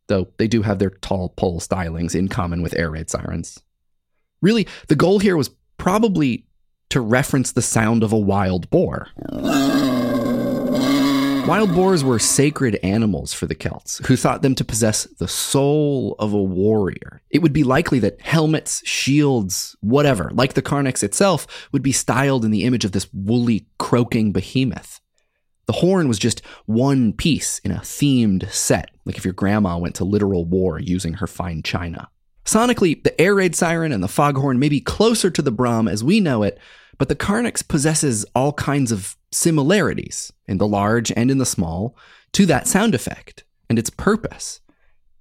Though 0.08 0.28
they 0.38 0.48
do 0.48 0.62
have 0.62 0.78
their 0.78 0.90
tall 0.90 1.30
pole 1.30 1.60
stylings 1.60 2.14
in 2.14 2.28
common 2.28 2.62
with 2.62 2.76
air 2.76 2.90
raid 2.90 3.10
sirens. 3.10 3.62
Really, 4.40 4.66
the 4.88 4.96
goal 4.96 5.18
here 5.18 5.36
was 5.36 5.50
probably 5.78 6.46
to 6.90 7.00
reference 7.00 7.52
the 7.52 7.62
sound 7.62 8.02
of 8.02 8.12
a 8.12 8.18
wild 8.18 8.70
boar. 8.70 9.08
Wild 11.48 11.74
boars 11.74 12.04
were 12.04 12.18
sacred 12.18 12.74
animals 12.82 13.32
for 13.32 13.46
the 13.46 13.54
Celts, 13.54 14.06
who 14.06 14.16
thought 14.16 14.42
them 14.42 14.54
to 14.56 14.66
possess 14.66 15.04
the 15.04 15.26
soul 15.26 16.14
of 16.18 16.34
a 16.34 16.42
warrior. 16.42 17.22
It 17.30 17.38
would 17.38 17.54
be 17.54 17.64
likely 17.64 17.98
that 18.00 18.20
helmets, 18.20 18.86
shields, 18.86 19.74
whatever, 19.80 20.30
like 20.34 20.52
the 20.52 20.60
Carnyx 20.60 21.02
itself, 21.02 21.46
would 21.72 21.80
be 21.80 21.90
styled 21.90 22.44
in 22.44 22.50
the 22.50 22.64
image 22.64 22.84
of 22.84 22.92
this 22.92 23.08
woolly, 23.14 23.66
croaking 23.78 24.30
behemoth. 24.30 25.00
The 25.64 25.72
horn 25.72 26.06
was 26.06 26.18
just 26.18 26.42
one 26.66 27.14
piece 27.14 27.60
in 27.60 27.70
a 27.70 27.76
themed 27.76 28.50
set, 28.50 28.90
like 29.06 29.16
if 29.16 29.24
your 29.24 29.32
grandma 29.32 29.78
went 29.78 29.94
to 29.94 30.04
literal 30.04 30.44
war 30.44 30.78
using 30.78 31.14
her 31.14 31.26
fine 31.26 31.62
china. 31.62 32.10
Sonically, 32.44 33.02
the 33.02 33.18
air 33.18 33.34
raid 33.34 33.56
siren 33.56 33.92
and 33.92 34.02
the 34.02 34.08
foghorn 34.08 34.58
may 34.58 34.68
be 34.68 34.82
closer 34.82 35.30
to 35.30 35.40
the 35.40 35.50
Brahm 35.50 35.88
as 35.88 36.04
we 36.04 36.20
know 36.20 36.42
it, 36.42 36.58
but 36.98 37.08
the 37.08 37.16
Carnyx 37.16 37.66
possesses 37.66 38.26
all 38.34 38.52
kinds 38.52 38.92
of 38.92 39.16
similarities 39.32 40.32
in 40.46 40.58
the 40.58 40.66
large 40.66 41.12
and 41.12 41.30
in 41.30 41.38
the 41.38 41.46
small 41.46 41.96
to 42.32 42.44
that 42.46 42.66
sound 42.66 42.94
effect 42.94 43.44
and 43.70 43.78
its 43.78 43.90
purpose. 43.90 44.60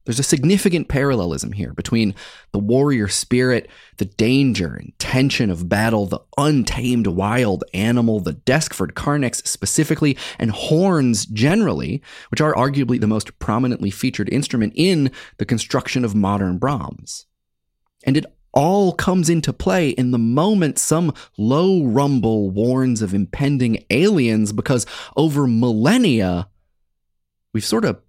There's 0.05 0.19
a 0.19 0.23
significant 0.23 0.87
parallelism 0.87 1.51
here 1.51 1.73
between 1.73 2.15
the 2.53 2.59
warrior 2.59 3.09
spirit, 3.09 3.69
the 3.97 4.05
danger 4.05 4.73
and 4.73 4.97
tension 4.99 5.49
of 5.49 5.67
battle, 5.67 6.05
the 6.05 6.21
untamed 6.37 7.07
wild 7.07 7.65
animal, 7.73 8.21
the 8.21 8.31
Deskford 8.31 8.93
Carnyx 8.93 9.45
specifically, 9.45 10.17
and 10.39 10.51
horns 10.51 11.25
generally, 11.25 12.01
which 12.29 12.39
are 12.39 12.53
arguably 12.53 13.01
the 13.01 13.05
most 13.05 13.37
prominently 13.39 13.91
featured 13.91 14.29
instrument 14.29 14.71
in 14.77 15.11
the 15.39 15.45
construction 15.45 16.05
of 16.05 16.15
modern 16.15 16.57
Brahms. 16.57 17.25
And 18.05 18.15
it 18.15 18.25
all 18.53 18.93
comes 18.93 19.29
into 19.29 19.53
play 19.53 19.89
in 19.89 20.11
the 20.11 20.17
moment 20.17 20.79
some 20.79 21.13
low 21.37 21.83
rumble 21.83 22.49
warns 22.49 23.01
of 23.01 23.13
impending 23.13 23.83
aliens 23.89 24.51
because 24.51 24.85
over 25.15 25.47
millennia, 25.47 26.47
we've 27.53 27.65
sort 27.65 27.85
of 27.85 28.01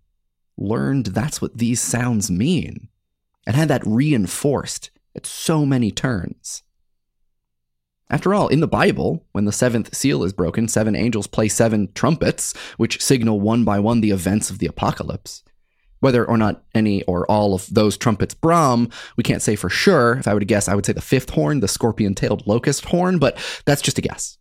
learned 0.57 1.07
that's 1.07 1.40
what 1.40 1.59
these 1.59 1.81
sounds 1.81 2.31
mean 2.31 2.88
and 3.46 3.57
had 3.57 3.68
that 3.68 3.87
reinforced 3.87 4.90
at 5.14 5.27
so 5.27 5.64
many 5.64 5.90
turns. 5.90 6.62
After 8.11 8.33
all, 8.33 8.48
in 8.48 8.61
the 8.61 8.66
Bible, 8.68 9.27
when 9.33 9.44
the 9.44 9.53
seventh 9.53 9.94
seal 9.94 10.24
is 10.24 10.33
broken, 10.33 10.66
seven 10.66 10.96
angels 10.96 11.27
play 11.27 11.48
seven 11.48 11.92
trumpets, 11.94 12.55
which 12.79 13.03
signal 13.03 13.40
one 13.40 13.64
by 13.64 13.79
one 13.81 14.01
the 14.01 14.11
events 14.11 14.48
of 14.48 14.59
the 14.59 14.66
apocalypse. 14.66 15.42
Whether 16.01 16.25
or 16.25 16.37
not 16.37 16.63
any 16.75 17.03
or 17.05 17.29
all 17.31 17.55
of 17.55 17.67
those 17.73 17.97
trumpets 17.97 18.35
Brahm, 18.35 18.89
we 19.17 19.25
can't 19.25 19.43
say 19.43 19.57
for 19.57 19.69
sure. 19.69 20.19
If 20.19 20.29
I 20.29 20.35
were 20.35 20.41
to 20.41 20.47
guess, 20.47 20.69
I 20.69 20.75
would 20.75 20.87
say 20.87 20.93
the 20.93 21.01
fifth 21.01 21.31
horn, 21.31 21.61
the 21.61 21.69
scorpion 21.69 22.15
tailed 22.15 22.47
locust 22.47 22.85
horn, 22.85 23.19
but 23.19 23.37
that's 23.65 23.83
just 23.83 23.99
a 23.99 24.03
guess. 24.03 24.39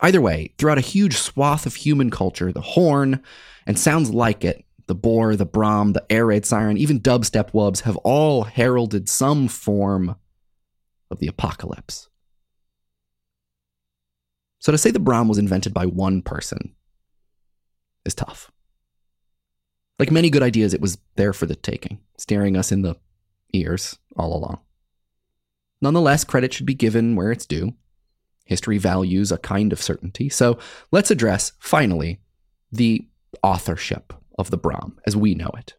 Either 0.00 0.20
way, 0.20 0.54
throughout 0.58 0.78
a 0.78 0.82
huge 0.82 1.16
swath 1.16 1.66
of 1.66 1.74
human 1.74 2.10
culture, 2.10 2.52
the 2.52 2.60
horn, 2.60 3.20
and 3.66 3.78
sounds 3.78 4.10
like 4.10 4.44
it, 4.44 4.64
the 4.86 4.94
boar, 4.94 5.36
the 5.36 5.44
Brahm, 5.44 5.92
the 5.92 6.04
air 6.10 6.26
raid 6.26 6.46
siren, 6.46 6.78
even 6.78 7.00
dubstep 7.00 7.50
wubs 7.52 7.82
have 7.82 7.96
all 7.98 8.44
heralded 8.44 9.08
some 9.08 9.48
form 9.48 10.16
of 11.10 11.18
the 11.18 11.26
apocalypse. 11.26 12.08
So 14.60 14.72
to 14.72 14.78
say 14.78 14.90
the 14.90 14.98
Brahm 14.98 15.28
was 15.28 15.38
invented 15.38 15.74
by 15.74 15.86
one 15.86 16.22
person 16.22 16.74
is 18.04 18.14
tough. 18.14 18.50
Like 19.98 20.10
many 20.12 20.30
good 20.30 20.42
ideas, 20.42 20.74
it 20.74 20.80
was 20.80 20.98
there 21.16 21.32
for 21.32 21.46
the 21.46 21.56
taking, 21.56 21.98
staring 22.16 22.56
us 22.56 22.70
in 22.70 22.82
the 22.82 22.96
ears 23.52 23.98
all 24.16 24.36
along. 24.36 24.60
Nonetheless, 25.80 26.24
credit 26.24 26.52
should 26.52 26.66
be 26.66 26.74
given 26.74 27.16
where 27.16 27.32
it's 27.32 27.46
due. 27.46 27.74
History 28.44 28.78
values 28.78 29.32
a 29.32 29.38
kind 29.38 29.72
of 29.72 29.82
certainty. 29.82 30.28
So 30.28 30.58
let's 30.92 31.10
address, 31.10 31.52
finally, 31.58 32.20
the 32.70 33.06
authorship 33.42 34.12
of 34.38 34.50
the 34.50 34.56
Brahm 34.56 34.98
as 35.06 35.16
we 35.16 35.34
know 35.34 35.50
it. 35.56 35.74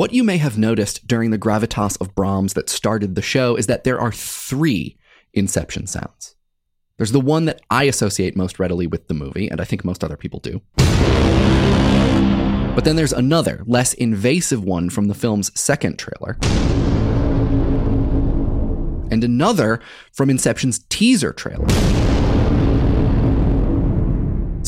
What 0.00 0.14
you 0.14 0.24
may 0.24 0.38
have 0.38 0.56
noticed 0.56 1.06
during 1.06 1.30
the 1.30 1.38
gravitas 1.38 2.00
of 2.00 2.14
Brahms 2.14 2.54
that 2.54 2.70
started 2.70 3.16
the 3.16 3.20
show 3.20 3.54
is 3.54 3.66
that 3.66 3.84
there 3.84 4.00
are 4.00 4.10
three 4.10 4.96
Inception 5.34 5.86
sounds. 5.86 6.36
There's 6.96 7.12
the 7.12 7.20
one 7.20 7.44
that 7.44 7.60
I 7.68 7.84
associate 7.84 8.34
most 8.34 8.58
readily 8.58 8.86
with 8.86 9.08
the 9.08 9.14
movie, 9.14 9.46
and 9.48 9.60
I 9.60 9.64
think 9.64 9.84
most 9.84 10.02
other 10.02 10.16
people 10.16 10.40
do. 10.40 10.62
But 12.74 12.86
then 12.86 12.96
there's 12.96 13.12
another, 13.12 13.62
less 13.66 13.92
invasive 13.92 14.64
one 14.64 14.88
from 14.88 15.08
the 15.08 15.14
film's 15.14 15.50
second 15.60 15.98
trailer. 15.98 16.38
And 19.10 19.22
another 19.22 19.82
from 20.14 20.30
Inception's 20.30 20.78
teaser 20.88 21.34
trailer. 21.34 21.66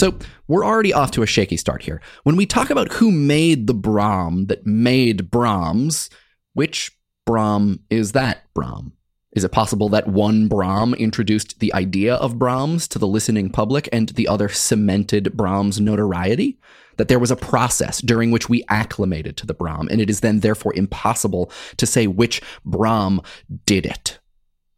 So 0.02 0.18
we're 0.48 0.64
already 0.64 0.92
off 0.92 1.12
to 1.12 1.22
a 1.22 1.28
shaky 1.28 1.56
start 1.56 1.82
here. 1.82 2.02
When 2.24 2.34
we 2.34 2.44
talk 2.44 2.70
about 2.70 2.94
who 2.94 3.12
made 3.12 3.68
the 3.68 3.72
Brahm 3.72 4.46
that 4.46 4.66
made 4.66 5.30
Brahms, 5.30 6.10
which 6.54 6.90
Brahm 7.24 7.78
is 7.88 8.10
that 8.10 8.52
Brahm? 8.52 8.94
Is 9.30 9.44
it 9.44 9.52
possible 9.52 9.88
that 9.90 10.08
one 10.08 10.48
Brahm 10.48 10.92
introduced 10.94 11.60
the 11.60 11.72
idea 11.72 12.16
of 12.16 12.36
Brahms 12.36 12.88
to 12.88 12.98
the 12.98 13.06
listening 13.06 13.48
public 13.48 13.88
and 13.92 14.08
the 14.08 14.26
other 14.26 14.48
cemented 14.48 15.36
Brahms' 15.36 15.78
notoriety? 15.80 16.58
That 16.96 17.06
there 17.06 17.20
was 17.20 17.30
a 17.30 17.36
process 17.36 18.00
during 18.00 18.32
which 18.32 18.48
we 18.48 18.64
acclimated 18.68 19.36
to 19.36 19.46
the 19.46 19.54
Brahm, 19.54 19.86
and 19.88 20.00
it 20.00 20.10
is 20.10 20.18
then 20.18 20.40
therefore 20.40 20.74
impossible 20.74 21.48
to 21.76 21.86
say 21.86 22.08
which 22.08 22.42
Brahm 22.64 23.20
did 23.66 23.86
it. 23.86 24.18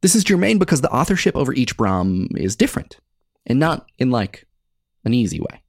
This 0.03 0.15
is 0.15 0.23
germane 0.23 0.59
because 0.59 0.83
the 0.83 0.93
authorship 0.93 1.35
over 1.35 1.55
each 1.55 1.79
Brahm 1.79 2.29
is 2.37 2.57
different, 2.57 2.99
and 3.47 3.59
not 3.59 3.87
in 3.99 4.11
like 4.11 4.47
an 5.05 5.15
easy 5.15 5.41
way. 5.41 5.63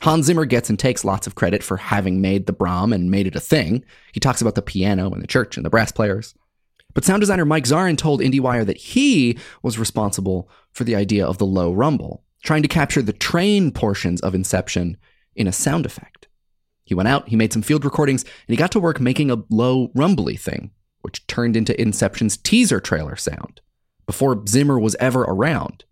Hans 0.00 0.26
Zimmer 0.26 0.44
gets 0.44 0.70
and 0.70 0.78
takes 0.78 1.04
lots 1.04 1.26
of 1.26 1.34
credit 1.34 1.62
for 1.62 1.76
having 1.76 2.20
made 2.20 2.46
the 2.46 2.52
Brahm 2.52 2.92
and 2.92 3.10
made 3.10 3.26
it 3.26 3.34
a 3.34 3.40
thing. 3.40 3.84
He 4.12 4.20
talks 4.20 4.40
about 4.40 4.54
the 4.54 4.62
piano 4.62 5.10
and 5.10 5.22
the 5.22 5.26
church 5.26 5.56
and 5.56 5.66
the 5.66 5.70
brass 5.70 5.90
players. 5.90 6.34
But 6.94 7.04
sound 7.04 7.20
designer 7.20 7.44
Mike 7.44 7.64
Zarin 7.64 7.98
told 7.98 8.20
IndieWire 8.20 8.64
that 8.66 8.78
he 8.78 9.38
was 9.62 9.78
responsible 9.78 10.48
for 10.72 10.84
the 10.84 10.96
idea 10.96 11.26
of 11.26 11.38
the 11.38 11.46
low 11.46 11.72
rumble, 11.72 12.24
trying 12.42 12.62
to 12.62 12.68
capture 12.68 13.02
the 13.02 13.12
train 13.12 13.72
portions 13.72 14.20
of 14.20 14.34
Inception 14.34 14.96
in 15.34 15.46
a 15.46 15.52
sound 15.52 15.84
effect. 15.84 16.28
He 16.84 16.94
went 16.94 17.08
out, 17.08 17.28
he 17.28 17.36
made 17.36 17.52
some 17.52 17.62
field 17.62 17.84
recordings, 17.84 18.22
and 18.22 18.32
he 18.48 18.56
got 18.56 18.72
to 18.72 18.80
work 18.80 19.00
making 19.00 19.30
a 19.30 19.42
low 19.50 19.90
rumbly 19.94 20.36
thing, 20.36 20.70
which 21.02 21.26
turned 21.26 21.56
into 21.56 21.78
Inception's 21.80 22.36
teaser 22.36 22.80
trailer 22.80 23.16
sound 23.16 23.60
before 24.06 24.42
Zimmer 24.48 24.78
was 24.78 24.96
ever 24.98 25.20
around. 25.20 25.84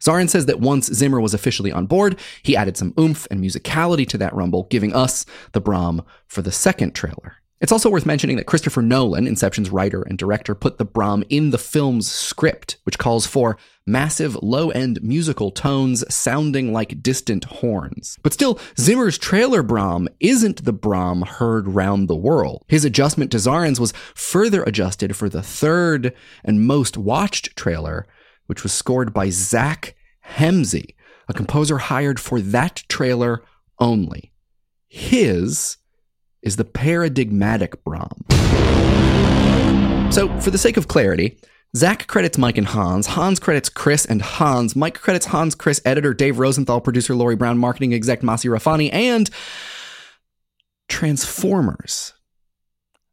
Zarin 0.00 0.28
says 0.28 0.46
that 0.46 0.60
once 0.60 0.86
Zimmer 0.86 1.20
was 1.20 1.34
officially 1.34 1.72
on 1.72 1.86
board, 1.86 2.18
he 2.42 2.56
added 2.56 2.76
some 2.76 2.94
oomph 2.98 3.26
and 3.30 3.42
musicality 3.42 4.06
to 4.08 4.18
that 4.18 4.34
rumble, 4.34 4.66
giving 4.70 4.94
us 4.94 5.26
the 5.52 5.60
Brahm 5.60 6.02
for 6.26 6.42
the 6.42 6.52
second 6.52 6.94
trailer. 6.94 7.36
It's 7.60 7.72
also 7.72 7.90
worth 7.90 8.06
mentioning 8.06 8.36
that 8.36 8.46
Christopher 8.46 8.82
Nolan, 8.82 9.26
Inception's 9.26 9.70
writer 9.70 10.02
and 10.02 10.16
director, 10.16 10.54
put 10.54 10.78
the 10.78 10.84
Brahm 10.84 11.24
in 11.28 11.50
the 11.50 11.58
film's 11.58 12.08
script, 12.08 12.76
which 12.84 12.98
calls 12.98 13.26
for 13.26 13.58
massive 13.84 14.36
low 14.42 14.70
end 14.70 15.02
musical 15.02 15.50
tones 15.50 16.04
sounding 16.14 16.72
like 16.72 17.02
distant 17.02 17.44
horns. 17.44 18.16
But 18.22 18.32
still, 18.32 18.60
Zimmer's 18.78 19.18
trailer 19.18 19.64
Brahm 19.64 20.08
isn't 20.20 20.64
the 20.64 20.72
Brahm 20.72 21.22
heard 21.22 21.66
round 21.66 22.06
the 22.06 22.14
world. 22.14 22.64
His 22.68 22.84
adjustment 22.84 23.32
to 23.32 23.38
Zarin's 23.38 23.80
was 23.80 23.92
further 24.14 24.62
adjusted 24.62 25.16
for 25.16 25.28
the 25.28 25.42
third 25.42 26.14
and 26.44 26.64
most 26.64 26.96
watched 26.96 27.56
trailer, 27.56 28.06
which 28.48 28.62
was 28.62 28.72
scored 28.72 29.14
by 29.14 29.30
Zach 29.30 29.94
Hemsey, 30.26 30.94
a 31.28 31.32
composer 31.32 31.78
hired 31.78 32.18
for 32.18 32.40
that 32.40 32.82
trailer 32.88 33.42
only. 33.78 34.32
His 34.88 35.76
is 36.42 36.56
the 36.56 36.64
paradigmatic 36.64 37.84
Brahm. 37.84 38.24
So, 40.10 40.28
for 40.40 40.50
the 40.50 40.58
sake 40.58 40.78
of 40.78 40.88
clarity, 40.88 41.38
Zach 41.76 42.06
credits 42.06 42.38
Mike 42.38 42.56
and 42.56 42.66
Hans, 42.66 43.08
Hans 43.08 43.38
credits 43.38 43.68
Chris 43.68 44.06
and 44.06 44.22
Hans, 44.22 44.74
Mike 44.74 44.94
credits 44.94 45.26
Hans, 45.26 45.54
Chris, 45.54 45.82
editor 45.84 46.14
Dave 46.14 46.38
Rosenthal, 46.38 46.80
producer 46.80 47.14
Laurie 47.14 47.36
Brown, 47.36 47.58
marketing 47.58 47.92
exec 47.92 48.22
Masi 48.22 48.50
Rafani, 48.50 48.90
and 48.92 49.28
Transformers. 50.88 52.14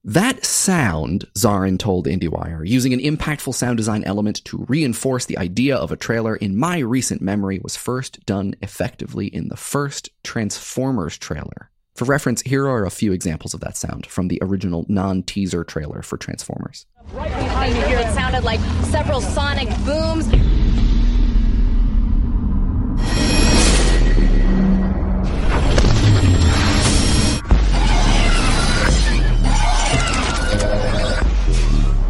That 0.07 0.45
sound, 0.45 1.25
Zarin 1.33 1.79
told 1.79 2.05
IndieWire, 2.05 2.61
using 2.63 2.93
an 2.93 2.99
impactful 2.99 3.55
sound 3.55 3.77
design 3.77 4.03
element 4.03 4.45
to 4.45 4.63
reinforce 4.69 5.25
the 5.25 5.39
idea 5.39 5.75
of 5.75 5.91
a 5.91 5.95
trailer 5.95 6.35
in 6.35 6.55
my 6.55 6.77
recent 6.77 7.23
memory 7.23 7.59
was 7.63 7.75
first 7.75 8.23
done 8.27 8.53
effectively 8.61 9.25
in 9.25 9.47
the 9.47 9.57
first 9.57 10.11
Transformers 10.23 11.17
trailer. 11.17 11.71
For 11.95 12.05
reference, 12.05 12.43
here 12.43 12.67
are 12.67 12.85
a 12.85 12.91
few 12.91 13.13
examples 13.13 13.55
of 13.55 13.61
that 13.61 13.77
sound 13.77 14.05
from 14.05 14.27
the 14.27 14.37
original 14.43 14.85
non 14.87 15.23
teaser 15.23 15.63
trailer 15.63 16.03
for 16.03 16.17
Transformers. 16.17 16.85
Right 17.11 17.29
behind 17.29 17.73
me 17.73 17.81
here, 17.87 17.97
it 17.97 18.13
sounded 18.13 18.43
like 18.43 18.59
several 18.83 19.21
sonic 19.21 19.69
booms. 19.85 20.27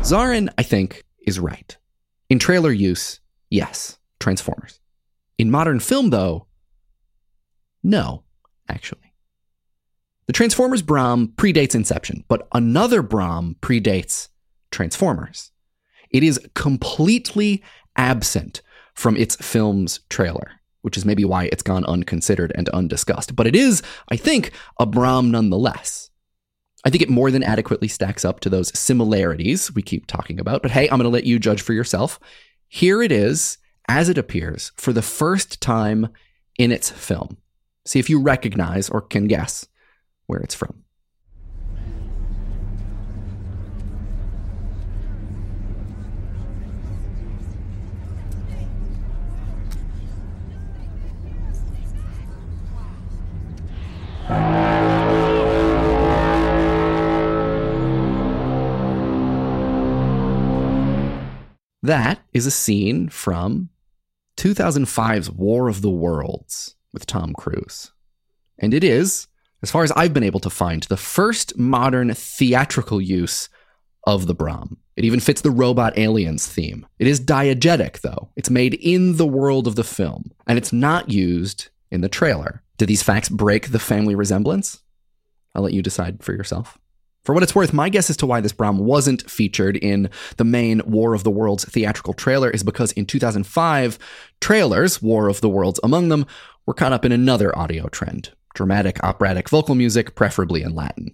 Zarin, 0.05 0.49
I 0.55 0.61
think, 0.61 1.03
is 1.25 1.39
right. 1.39 1.75
In 2.29 2.37
trailer 2.37 2.71
use, 2.71 3.21
yes, 3.49 3.97
Transformers. 4.19 4.79
In 5.39 5.49
modern 5.49 5.79
film, 5.79 6.11
though, 6.11 6.45
no, 7.81 8.23
actually. 8.69 9.13
The 10.27 10.33
Transformers 10.33 10.83
Brahm 10.83 11.29
predates 11.29 11.73
Inception, 11.73 12.23
but 12.27 12.47
another 12.53 13.01
Brahm 13.01 13.55
predates 13.61 14.27
Transformers. 14.69 15.49
It 16.11 16.21
is 16.21 16.39
completely 16.53 17.63
absent 17.95 18.61
from 18.93 19.17
its 19.17 19.35
film's 19.37 20.01
trailer, 20.09 20.51
which 20.83 20.97
is 20.97 21.05
maybe 21.05 21.25
why 21.25 21.45
it's 21.45 21.63
gone 21.63 21.83
unconsidered 21.85 22.51
and 22.53 22.69
undiscussed. 22.69 23.35
But 23.35 23.47
it 23.47 23.55
is, 23.55 23.81
I 24.09 24.17
think, 24.17 24.51
a 24.79 24.85
Brom 24.85 25.31
nonetheless. 25.31 26.11
I 26.85 26.91
think 26.91 27.01
it 27.01 27.09
more 27.09 27.31
than 27.31 27.41
adequately 27.41 27.87
stacks 27.87 28.23
up 28.23 28.41
to 28.41 28.49
those 28.49 28.77
similarities 28.77 29.73
we 29.73 29.81
keep 29.81 30.05
talking 30.05 30.39
about. 30.39 30.61
But 30.61 30.69
hey, 30.69 30.83
I'm 30.83 30.99
going 30.99 31.03
to 31.03 31.09
let 31.09 31.25
you 31.25 31.39
judge 31.39 31.63
for 31.63 31.73
yourself. 31.73 32.19
Here 32.67 33.01
it 33.01 33.11
is, 33.11 33.57
as 33.87 34.07
it 34.07 34.19
appears, 34.19 34.71
for 34.77 34.93
the 34.93 35.01
first 35.01 35.59
time 35.61 36.09
in 36.59 36.71
its 36.71 36.91
film. 36.91 37.37
See 37.85 37.97
if 37.97 38.09
you 38.09 38.21
recognize 38.21 38.87
or 38.87 39.01
can 39.01 39.27
guess 39.27 39.67
where 40.27 40.39
it's 40.39 40.55
from. 40.55 40.83
That 61.85 62.19
is 62.33 62.47
a 62.47 62.51
scene 62.51 63.09
from 63.09 63.69
2005's 64.37 65.29
War 65.29 65.67
of 65.67 65.83
the 65.83 65.89
Worlds 65.91 66.75
with 66.91 67.05
Tom 67.05 67.31
Cruise. 67.33 67.91
And 68.57 68.73
it 68.73 68.83
is, 68.83 69.27
as 69.61 69.69
far 69.69 69.83
as 69.83 69.91
I've 69.91 70.11
been 70.11 70.23
able 70.23 70.39
to 70.39 70.49
find, 70.49 70.81
the 70.81 70.97
first 70.97 71.55
modern 71.59 72.11
theatrical 72.15 72.99
use 72.99 73.49
of 74.03 74.25
the 74.25 74.33
Brom. 74.33 74.77
It 74.95 75.05
even 75.05 75.19
fits 75.19 75.41
the 75.41 75.51
robot 75.51 75.95
aliens 75.95 76.47
theme. 76.47 76.87
It 76.97 77.05
is 77.05 77.19
diegetic, 77.19 78.01
though. 78.01 78.31
It's 78.35 78.49
made 78.49 78.73
in 78.73 79.17
the 79.17 79.27
world 79.27 79.67
of 79.67 79.75
the 79.75 79.83
film, 79.83 80.31
and 80.47 80.57
it's 80.57 80.73
not 80.73 81.11
used 81.11 81.67
in 81.91 82.01
the 82.01 82.09
trailer. 82.09 82.63
Do 82.77 82.87
these 82.87 83.03
facts 83.03 83.29
break 83.29 83.69
the 83.69 83.77
family 83.77 84.15
resemblance? 84.15 84.81
I'll 85.53 85.61
let 85.61 85.73
you 85.73 85.83
decide 85.83 86.23
for 86.23 86.33
yourself. 86.33 86.79
For 87.25 87.33
what 87.33 87.41
it's 87.41 87.55
worth, 87.55 87.73
my 87.73 87.89
guess 87.89 88.11
as 88.11 88.17
to 88.17 88.27
why 88.27 88.39
this 88.39 88.53
Brom 88.53 88.77
wasn't 88.77 89.27
featured 89.27 89.77
in 89.77 90.11
the 90.37 90.43
main 90.43 90.83
War 90.85 91.15
of 91.15 91.23
the 91.23 91.31
Worlds 91.31 91.65
theatrical 91.65 92.13
trailer 92.13 92.51
is 92.51 92.61
because 92.61 92.91
in 92.91 93.07
2005, 93.07 93.97
trailers, 94.41 95.01
War 95.01 95.27
of 95.27 95.41
the 95.41 95.49
Worlds 95.49 95.79
among 95.83 96.09
them, 96.09 96.27
were 96.67 96.75
caught 96.75 96.93
up 96.93 97.03
in 97.03 97.11
another 97.11 97.57
audio 97.57 97.87
trend 97.87 98.29
dramatic 98.53 99.03
operatic 99.03 99.49
vocal 99.49 99.73
music, 99.75 100.15
preferably 100.15 100.61
in 100.61 100.75
Latin. 100.75 101.09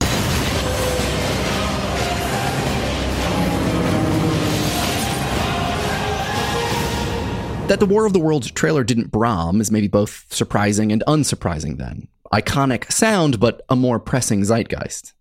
That 7.67 7.79
the 7.79 7.87
War 7.87 8.05
of 8.05 8.11
the 8.11 8.19
Worlds 8.19 8.51
trailer 8.51 8.83
didn't 8.83 9.11
Brom 9.11 9.61
is 9.61 9.71
maybe 9.71 9.87
both 9.87 10.25
surprising 10.29 10.91
and 10.91 11.03
unsurprising 11.07 11.77
then. 11.77 12.09
Iconic 12.33 12.91
sound, 12.91 13.39
but 13.39 13.61
a 13.69 13.77
more 13.77 13.97
pressing 13.97 14.41
zeitgeist. 14.41 15.13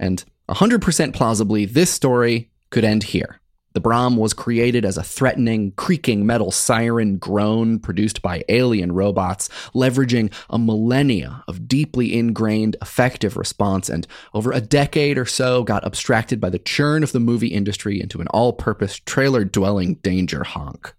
And 0.00 0.24
100% 0.48 1.14
plausibly, 1.14 1.66
this 1.66 1.90
story 1.90 2.50
could 2.70 2.84
end 2.84 3.04
here. 3.04 3.40
The 3.72 3.80
Brom 3.80 4.16
was 4.16 4.32
created 4.32 4.84
as 4.84 4.96
a 4.96 5.02
threatening, 5.02 5.72
creaking 5.72 6.26
metal 6.26 6.50
siren 6.50 7.18
groan 7.18 7.78
produced 7.78 8.20
by 8.20 8.42
alien 8.48 8.90
robots, 8.90 9.48
leveraging 9.74 10.32
a 10.48 10.58
millennia 10.58 11.44
of 11.46 11.68
deeply 11.68 12.18
ingrained 12.18 12.76
effective 12.82 13.36
response, 13.36 13.88
and 13.88 14.08
over 14.34 14.50
a 14.50 14.60
decade 14.60 15.18
or 15.18 15.26
so 15.26 15.62
got 15.62 15.84
abstracted 15.84 16.40
by 16.40 16.50
the 16.50 16.58
churn 16.58 17.04
of 17.04 17.12
the 17.12 17.20
movie 17.20 17.48
industry 17.48 18.00
into 18.00 18.20
an 18.20 18.26
all 18.28 18.52
purpose 18.52 18.98
trailer 18.98 19.44
dwelling 19.44 19.94
danger 19.96 20.42
honk. 20.42 20.92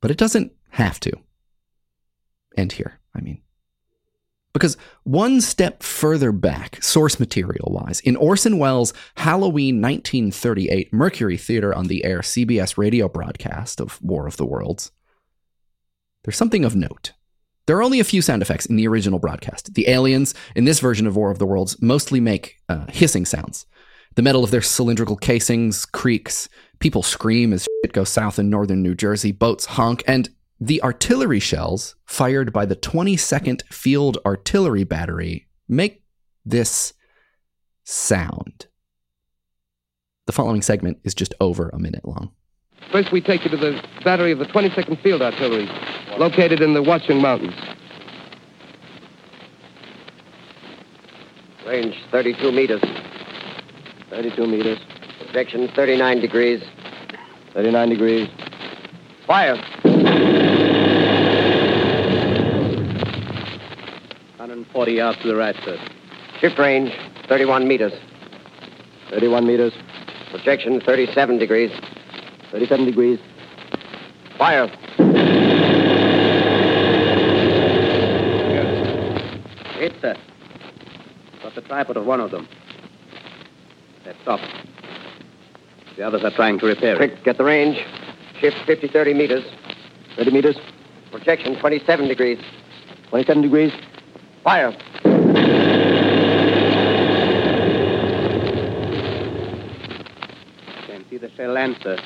But 0.00 0.10
it 0.10 0.16
doesn't 0.16 0.52
have 0.70 0.98
to. 1.00 1.12
End 2.56 2.72
here, 2.72 3.00
I 3.14 3.20
mean. 3.20 3.43
Because 4.54 4.76
one 5.02 5.40
step 5.40 5.82
further 5.82 6.30
back, 6.30 6.82
source 6.82 7.18
material 7.18 7.72
wise, 7.72 8.00
in 8.00 8.14
Orson 8.14 8.56
Welles' 8.56 8.94
Halloween 9.16 9.82
1938 9.82 10.92
Mercury 10.92 11.36
Theater 11.36 11.74
on 11.74 11.88
the 11.88 12.04
Air 12.04 12.20
CBS 12.20 12.78
radio 12.78 13.08
broadcast 13.08 13.80
of 13.80 14.00
War 14.00 14.28
of 14.28 14.36
the 14.36 14.46
Worlds, 14.46 14.92
there's 16.22 16.36
something 16.36 16.64
of 16.64 16.76
note. 16.76 17.12
There 17.66 17.76
are 17.76 17.82
only 17.82 17.98
a 17.98 18.04
few 18.04 18.22
sound 18.22 18.42
effects 18.42 18.66
in 18.66 18.76
the 18.76 18.86
original 18.86 19.18
broadcast. 19.18 19.74
The 19.74 19.88
aliens, 19.88 20.34
in 20.54 20.64
this 20.64 20.80
version 20.80 21.06
of 21.06 21.16
War 21.16 21.32
of 21.32 21.38
the 21.38 21.46
Worlds, 21.46 21.80
mostly 21.82 22.20
make 22.20 22.56
uh, 22.68 22.86
hissing 22.88 23.26
sounds. 23.26 23.66
The 24.14 24.22
metal 24.22 24.44
of 24.44 24.52
their 24.52 24.62
cylindrical 24.62 25.16
casings 25.16 25.84
creaks, 25.84 26.48
people 26.78 27.02
scream 27.02 27.52
as 27.52 27.66
shit 27.82 27.92
goes 27.92 28.10
south 28.10 28.38
in 28.38 28.50
northern 28.50 28.82
New 28.82 28.94
Jersey, 28.94 29.32
boats 29.32 29.64
honk, 29.64 30.04
and 30.06 30.28
the 30.60 30.82
artillery 30.82 31.40
shells 31.40 31.96
fired 32.04 32.52
by 32.52 32.64
the 32.64 32.76
22nd 32.76 33.62
Field 33.72 34.18
Artillery 34.24 34.84
Battery 34.84 35.48
make 35.68 36.02
this 36.44 36.92
sound. 37.84 38.66
The 40.26 40.32
following 40.32 40.62
segment 40.62 40.98
is 41.04 41.14
just 41.14 41.34
over 41.40 41.68
a 41.68 41.78
minute 41.78 42.06
long. 42.06 42.32
First, 42.90 43.12
we 43.12 43.20
take 43.20 43.44
you 43.44 43.50
to 43.50 43.56
the 43.56 43.82
battery 44.04 44.32
of 44.32 44.38
the 44.38 44.46
22nd 44.46 45.02
Field 45.02 45.22
Artillery, 45.22 45.68
located 46.18 46.60
in 46.60 46.74
the 46.74 46.82
Watchung 46.82 47.20
Mountains. 47.20 47.54
Range 51.66 51.94
32 52.10 52.52
meters. 52.52 52.82
32 54.10 54.46
meters. 54.46 54.78
Projection 55.18 55.68
39 55.74 56.20
degrees. 56.20 56.62
39 57.54 57.88
degrees. 57.88 58.28
Fire. 59.26 59.56
140 64.38 64.92
yards 64.92 65.18
to 65.22 65.28
the 65.28 65.36
right, 65.36 65.56
sir. 65.64 65.78
Shift 66.40 66.58
range 66.58 66.92
31 67.28 67.66
meters. 67.66 67.92
31 69.10 69.46
meters. 69.46 69.72
Projection 70.30 70.80
37 70.80 71.38
degrees. 71.38 71.70
37 72.50 72.84
degrees. 72.84 73.18
Fire. 74.36 74.66
Hit, 79.78 79.92
sir. 80.00 80.16
Got 81.42 81.54
the 81.54 81.60
tripod 81.62 81.96
of 81.96 82.04
one 82.04 82.20
of 82.20 82.30
them. 82.30 82.48
They're 84.04 84.14
stopped. 84.22 84.44
The 85.96 86.02
others 86.02 86.24
are 86.24 86.30
trying 86.30 86.58
to 86.58 86.66
repair 86.66 86.94
it. 86.94 86.96
Quick, 86.96 87.24
get 87.24 87.38
the 87.38 87.44
range. 87.44 87.78
Shift 88.40 88.56
50 88.66 88.88
30 88.88 89.14
meters. 89.14 89.44
30 90.16 90.30
meters. 90.30 90.56
Projection 91.10 91.56
27 91.58 92.08
degrees. 92.08 92.38
27 93.08 93.42
degrees. 93.42 93.72
Fire. 94.42 94.72
Can 100.86 101.04
see 101.08 101.16
the 101.16 101.30
shell 101.36 101.52
land, 101.52 101.76
sir. 101.82 101.98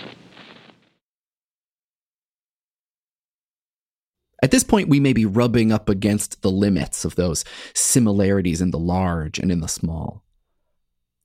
At 4.40 4.52
this 4.52 4.62
point, 4.62 4.88
we 4.88 5.00
may 5.00 5.12
be 5.12 5.26
rubbing 5.26 5.72
up 5.72 5.88
against 5.88 6.42
the 6.42 6.50
limits 6.50 7.04
of 7.04 7.16
those 7.16 7.44
similarities 7.74 8.60
in 8.60 8.70
the 8.70 8.78
large 8.78 9.38
and 9.38 9.50
in 9.50 9.60
the 9.60 9.68
small. 9.68 10.22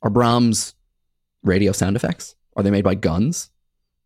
Are 0.01 0.09
Brahms 0.09 0.73
radio 1.43 1.71
sound 1.71 1.95
effects? 1.95 2.35
Are 2.55 2.63
they 2.63 2.71
made 2.71 2.83
by 2.83 2.95
guns? 2.95 3.51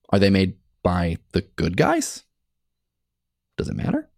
Are 0.09 0.19
they 0.19 0.29
made 0.29 0.57
by 0.83 1.17
the 1.31 1.41
good 1.41 1.77
guys? 1.77 2.25
Does 3.57 3.67
it 3.67 3.75
matter? 3.75 4.09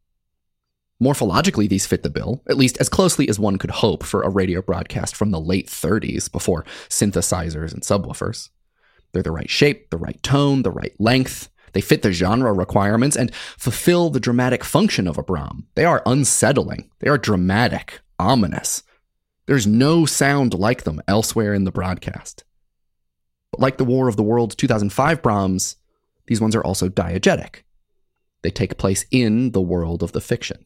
Morphologically, 1.01 1.69
these 1.69 1.85
fit 1.85 2.03
the 2.03 2.09
bill, 2.09 2.43
at 2.49 2.57
least 2.57 2.77
as 2.77 2.89
closely 2.89 3.29
as 3.29 3.39
one 3.39 3.57
could 3.57 3.71
hope 3.71 4.03
for 4.03 4.21
a 4.21 4.29
radio 4.29 4.61
broadcast 4.61 5.15
from 5.15 5.31
the 5.31 5.39
late 5.39 5.67
30s 5.67 6.29
before 6.29 6.65
synthesizers 6.89 7.73
and 7.73 7.81
subwoofers. 7.81 8.49
They're 9.13 9.23
the 9.23 9.31
right 9.31 9.49
shape, 9.49 9.89
the 9.89 9.97
right 9.97 10.21
tone, 10.21 10.63
the 10.63 10.71
right 10.71 10.93
length. 10.99 11.49
They 11.71 11.81
fit 11.81 12.01
the 12.01 12.11
genre 12.11 12.51
requirements 12.51 13.15
and 13.15 13.33
fulfill 13.33 14.09
the 14.09 14.19
dramatic 14.19 14.63
function 14.63 15.07
of 15.07 15.17
a 15.17 15.23
Brom. 15.23 15.67
They 15.75 15.85
are 15.85 16.03
unsettling. 16.05 16.89
They 16.99 17.07
are 17.07 17.17
dramatic, 17.17 18.01
ominous. 18.19 18.83
There's 19.45 19.65
no 19.65 20.05
sound 20.05 20.53
like 20.53 20.83
them 20.83 21.01
elsewhere 21.07 21.53
in 21.53 21.63
the 21.63 21.71
broadcast. 21.71 22.43
But 23.51 23.61
like 23.61 23.77
the 23.77 23.85
War 23.85 24.09
of 24.09 24.17
the 24.17 24.23
Worlds 24.23 24.55
2005 24.55 25.21
Brahms, 25.21 25.77
these 26.27 26.41
ones 26.41 26.55
are 26.55 26.63
also 26.63 26.89
diegetic. 26.89 27.63
They 28.41 28.51
take 28.51 28.77
place 28.77 29.05
in 29.11 29.51
the 29.51 29.61
world 29.61 30.03
of 30.03 30.11
the 30.11 30.21
fiction. 30.21 30.65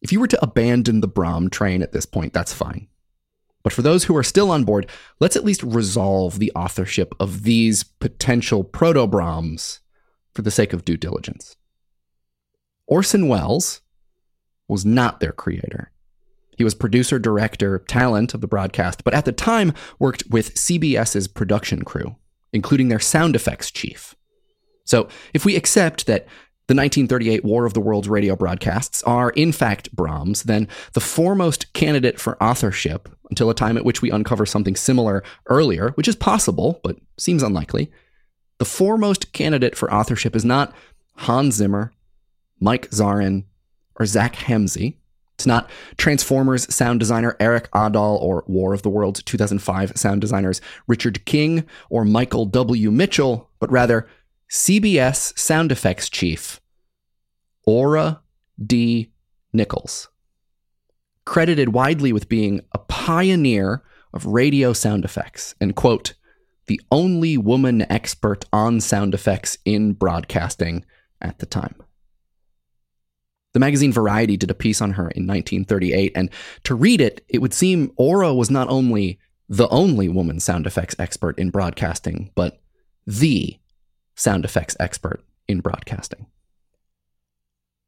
If 0.00 0.12
you 0.12 0.20
were 0.20 0.28
to 0.28 0.42
abandon 0.42 1.00
the 1.00 1.08
Brom 1.08 1.50
train 1.50 1.82
at 1.82 1.92
this 1.92 2.06
point, 2.06 2.32
that's 2.32 2.52
fine. 2.52 2.88
But 3.62 3.72
for 3.72 3.82
those 3.82 4.04
who 4.04 4.16
are 4.16 4.22
still 4.22 4.52
on 4.52 4.62
board, 4.62 4.88
let's 5.18 5.34
at 5.34 5.44
least 5.44 5.62
resolve 5.62 6.38
the 6.38 6.52
authorship 6.54 7.14
of 7.18 7.42
these 7.42 7.82
potential 7.82 8.62
proto 8.62 9.08
Broms 9.08 9.80
for 10.34 10.42
the 10.42 10.52
sake 10.52 10.72
of 10.72 10.84
due 10.84 10.96
diligence. 10.96 11.56
Orson 12.86 13.26
Welles 13.26 13.80
was 14.68 14.84
not 14.84 15.18
their 15.18 15.32
creator. 15.32 15.90
He 16.56 16.64
was 16.64 16.74
producer, 16.74 17.18
director, 17.18 17.78
talent 17.80 18.34
of 18.34 18.40
the 18.40 18.46
broadcast, 18.46 19.02
but 19.04 19.14
at 19.14 19.24
the 19.24 19.32
time 19.32 19.74
worked 19.98 20.24
with 20.30 20.54
CBS's 20.54 21.26
production 21.26 21.82
crew, 21.82 22.16
including 22.52 22.88
their 22.88 23.00
sound 23.00 23.34
effects 23.34 23.70
chief. 23.70 24.14
So 24.86 25.08
if 25.34 25.44
we 25.44 25.56
accept 25.56 26.06
that 26.06 26.26
the 26.68 26.74
1938 26.74 27.44
War 27.44 27.64
of 27.64 27.74
the 27.74 27.80
Worlds 27.80 28.08
radio 28.08 28.34
broadcasts 28.34 29.02
are, 29.04 29.30
in 29.30 29.52
fact, 29.52 29.94
Brahms, 29.94 30.44
then 30.44 30.66
the 30.94 31.00
foremost 31.00 31.72
candidate 31.74 32.18
for 32.18 32.42
authorship 32.42 33.08
until 33.30 33.50
a 33.50 33.54
time 33.54 33.76
at 33.76 33.84
which 33.84 34.02
we 34.02 34.10
uncover 34.10 34.46
something 34.46 34.74
similar 34.74 35.22
earlier, 35.46 35.90
which 35.90 36.08
is 36.08 36.16
possible, 36.16 36.80
but 36.82 36.96
seems 37.18 37.42
unlikely. 37.42 37.90
The 38.58 38.64
foremost 38.64 39.32
candidate 39.32 39.76
for 39.76 39.92
authorship 39.92 40.34
is 40.34 40.44
not 40.44 40.74
Hans 41.18 41.56
Zimmer, 41.56 41.92
Mike 42.58 42.90
Zarin, 42.90 43.44
or 43.98 44.06
Zach 44.06 44.34
Hemsey. 44.34 44.96
It's 45.34 45.46
not 45.46 45.70
Transformers 45.98 46.72
sound 46.74 46.98
designer 46.98 47.36
Erik 47.38 47.70
Aadahl 47.72 48.20
or 48.20 48.42
War 48.46 48.72
of 48.72 48.82
the 48.82 48.88
Worlds 48.88 49.22
2005 49.22 49.92
sound 49.96 50.20
designers 50.20 50.60
Richard 50.86 51.24
King 51.26 51.64
or 51.90 52.04
Michael 52.04 52.46
W. 52.46 52.90
Mitchell, 52.90 53.50
but 53.60 53.70
rather 53.70 54.08
CBS 54.50 55.36
sound 55.36 55.72
effects 55.72 56.08
chief 56.08 56.60
Ora 57.66 58.20
D. 58.64 59.10
Nichols. 59.52 60.08
Credited 61.24 61.70
widely 61.70 62.12
with 62.12 62.28
being 62.28 62.60
a 62.70 62.78
pioneer 62.78 63.82
of 64.12 64.24
radio 64.24 64.72
sound 64.72 65.04
effects 65.04 65.56
and, 65.60 65.74
quote, 65.74 66.14
the 66.68 66.80
only 66.92 67.36
woman 67.36 67.90
expert 67.90 68.44
on 68.52 68.80
sound 68.80 69.14
effects 69.14 69.58
in 69.64 69.94
broadcasting 69.94 70.84
at 71.20 71.40
the 71.40 71.46
time. 71.46 71.74
The 73.52 73.60
magazine 73.60 73.92
Variety 73.92 74.36
did 74.36 74.50
a 74.50 74.54
piece 74.54 74.80
on 74.80 74.92
her 74.92 75.08
in 75.10 75.26
1938, 75.26 76.12
and 76.14 76.30
to 76.64 76.74
read 76.74 77.00
it, 77.00 77.24
it 77.28 77.40
would 77.40 77.54
seem 77.54 77.90
Ora 77.96 78.32
was 78.32 78.50
not 78.50 78.68
only 78.68 79.18
the 79.48 79.68
only 79.68 80.08
woman 80.08 80.38
sound 80.38 80.66
effects 80.66 80.94
expert 80.98 81.38
in 81.38 81.50
broadcasting, 81.50 82.30
but 82.34 82.60
the 83.06 83.58
sound 84.16 84.44
effects 84.44 84.76
expert 84.80 85.22
in 85.46 85.60
broadcasting. 85.60 86.26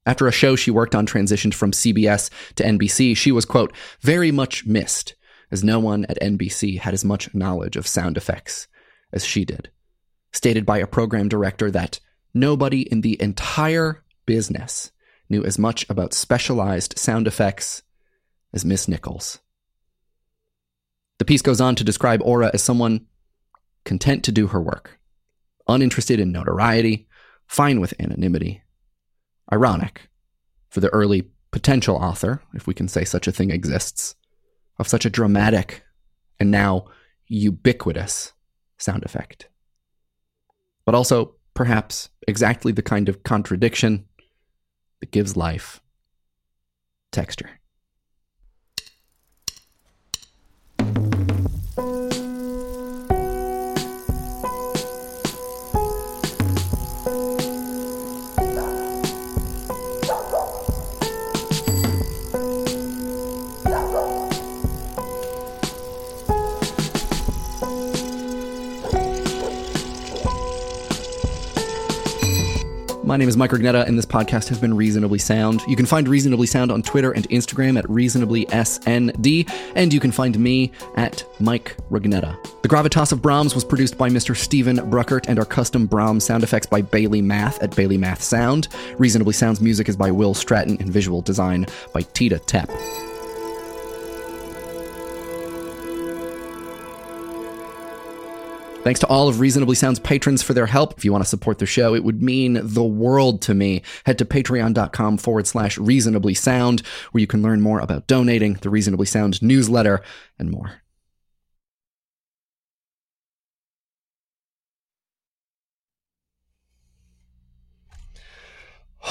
After 0.07 0.27
a 0.27 0.33
show 0.33 0.57
she 0.57 0.71
worked 0.71 0.95
on 0.95 1.07
transitioned 1.07 1.55
from 1.55 1.73
CBS 1.73 2.31
to 2.55 2.65
NBC, 2.65 3.17
she 3.17 3.33
was, 3.33 3.45
quote, 3.45 3.75
very 4.01 4.31
much 4.31 4.65
missed, 4.65 5.15
as 5.51 5.65
no 5.65 5.79
one 5.81 6.07
at 6.07 6.21
NBC 6.21 6.79
had 6.79 6.95
as 6.95 7.05
much 7.05 7.35
knowledge 7.35 7.77
of 7.77 7.87
sound 7.87 8.17
effects 8.17 8.69
as 9.13 9.25
she 9.25 9.45
did. 9.45 9.71
Stated 10.33 10.65
by 10.65 10.79
a 10.79 10.87
program 10.87 11.29
director 11.29 11.71
that 11.71 12.01
nobody 12.33 12.83
in 12.83 13.01
the 13.01 13.21
entire 13.21 14.03
business 14.25 14.93
knew 15.29 15.45
as 15.45 15.59
much 15.59 15.89
about 15.91 16.15
specialized 16.15 16.99
sound 16.99 17.27
effects 17.27 17.83
as 18.53 18.65
Miss 18.65 18.89
Nichols. 18.89 19.41
The 21.19 21.25
piece 21.25 21.43
goes 21.43 21.61
on 21.61 21.75
to 21.75 21.85
describe 21.85 22.23
Ora 22.23 22.51
as 22.55 22.63
someone 22.63 23.07
content 23.85 24.25
to 24.25 24.33
do 24.33 24.49
her 24.49 24.61
work, 24.61 24.98
uninterested 25.69 26.21
in 26.21 26.33
notoriety, 26.33 27.09
fine 27.47 27.81
with 27.81 27.95
anonymity. 28.01 28.63
Ironic 29.53 30.09
for 30.69 30.81
the 30.81 30.91
early 30.91 31.31
potential 31.51 31.97
author, 31.97 32.43
if 32.55 32.67
we 32.67 32.75
can 32.75 32.89
say 32.89 33.05
such 33.05 33.27
a 33.27 33.33
thing 33.33 33.51
exists, 33.51 34.15
of 34.79 34.89
such 34.89 35.05
a 35.05 35.11
dramatic 35.11 35.83
and 36.39 36.51
now 36.51 36.87
ubiquitous 37.27 38.33
sound 38.77 39.05
effect. 39.05 39.49
But 40.85 40.95
also, 40.95 41.35
perhaps, 41.55 42.11
exactly 42.27 42.73
the 42.73 42.83
kind 42.83 43.09
of 43.09 43.23
contradiction 43.23 44.07
that 45.01 45.11
gives 45.11 45.37
life 45.37 45.81
texture. 47.13 47.58
My 73.09 73.17
name 73.17 73.31
is 73.31 73.39
Mike 73.39 73.53
Rugnetta, 73.53 73.89
and 73.89 73.97
this 73.97 74.05
podcast 74.05 74.49
has 74.51 74.59
been 74.59 74.77
Reasonably 74.77 75.19
Sound. 75.19 75.63
You 75.67 75.77
can 75.77 75.87
find 75.87 76.07
Reasonably 76.07 76.47
Sound 76.47 76.71
on 76.71 76.83
Twitter 76.83 77.13
and 77.13 77.27
Instagram 77.31 77.79
at 77.79 77.89
Reasonably 77.89 78.45
SND, 78.45 79.51
and 79.75 79.95
you 79.95 79.99
can 79.99 80.13
find 80.13 80.39
me 80.39 80.71
at 80.97 81.25
Mike 81.41 81.75
Rugnetta. 81.91 82.37
The 82.61 82.69
Gravitas 82.69 83.11
of 83.11 83.23
Brahms 83.23 83.55
was 83.55 83.65
produced 83.65 83.97
by 83.97 84.11
Mr. 84.11 84.37
Stephen 84.37 84.77
Bruckert, 84.91 85.27
and 85.27 85.39
our 85.39 85.47
custom 85.47 85.87
Brahms 85.87 86.23
sound 86.27 86.45
effects 86.45 86.67
by 86.67 86.83
Bailey 86.83 87.23
Math 87.23 87.63
at 87.63 87.75
Bailey 87.75 87.97
Math 87.97 88.23
Sound. 88.23 88.69
Reasonably 88.99 89.33
Sound's 89.33 89.63
music 89.63 89.89
is 89.89 89.97
by 89.97 90.11
Will 90.11 90.35
Stratton, 90.35 90.77
and 90.79 90.93
visual 90.93 91.23
design 91.23 91.65
by 91.95 92.03
Tita 92.03 92.37
Tepp. 92.37 92.69
Thanks 98.83 99.01
to 99.01 99.07
all 99.09 99.29
of 99.29 99.41
Reasonably 99.41 99.75
Sound's 99.75 99.99
patrons 99.99 100.43
for 100.43 100.55
their 100.55 100.65
help. 100.67 100.97
If 100.97 101.05
you 101.05 101.13
want 101.13 101.23
to 101.23 101.29
support 101.29 101.59
the 101.59 101.67
show, 101.67 101.95
it 101.95 102.05
would 102.05 102.23
mean 102.23 102.61
the 102.63 102.85
world 102.85 103.43
to 103.43 103.53
me. 103.53 103.83
Head 104.07 104.19
to 104.19 104.25
patreon.com 104.25 105.19
forward 105.19 105.47
slash 105.47 105.77
reasonably 105.77 106.33
sound, 106.33 106.81
where 107.11 107.21
you 107.21 107.27
can 107.27 107.43
learn 107.43 107.61
more 107.61 107.81
about 107.81 108.07
donating, 108.07 108.55
the 108.55 108.71
Reasonably 108.71 109.05
Sound 109.05 109.43
newsletter, 109.43 110.01
and 110.39 110.51
more. 110.51 110.81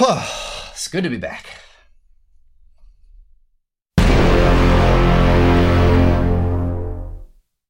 it's 0.00 0.88
good 0.88 1.04
to 1.04 1.10
be 1.10 1.18
back. 1.18 1.67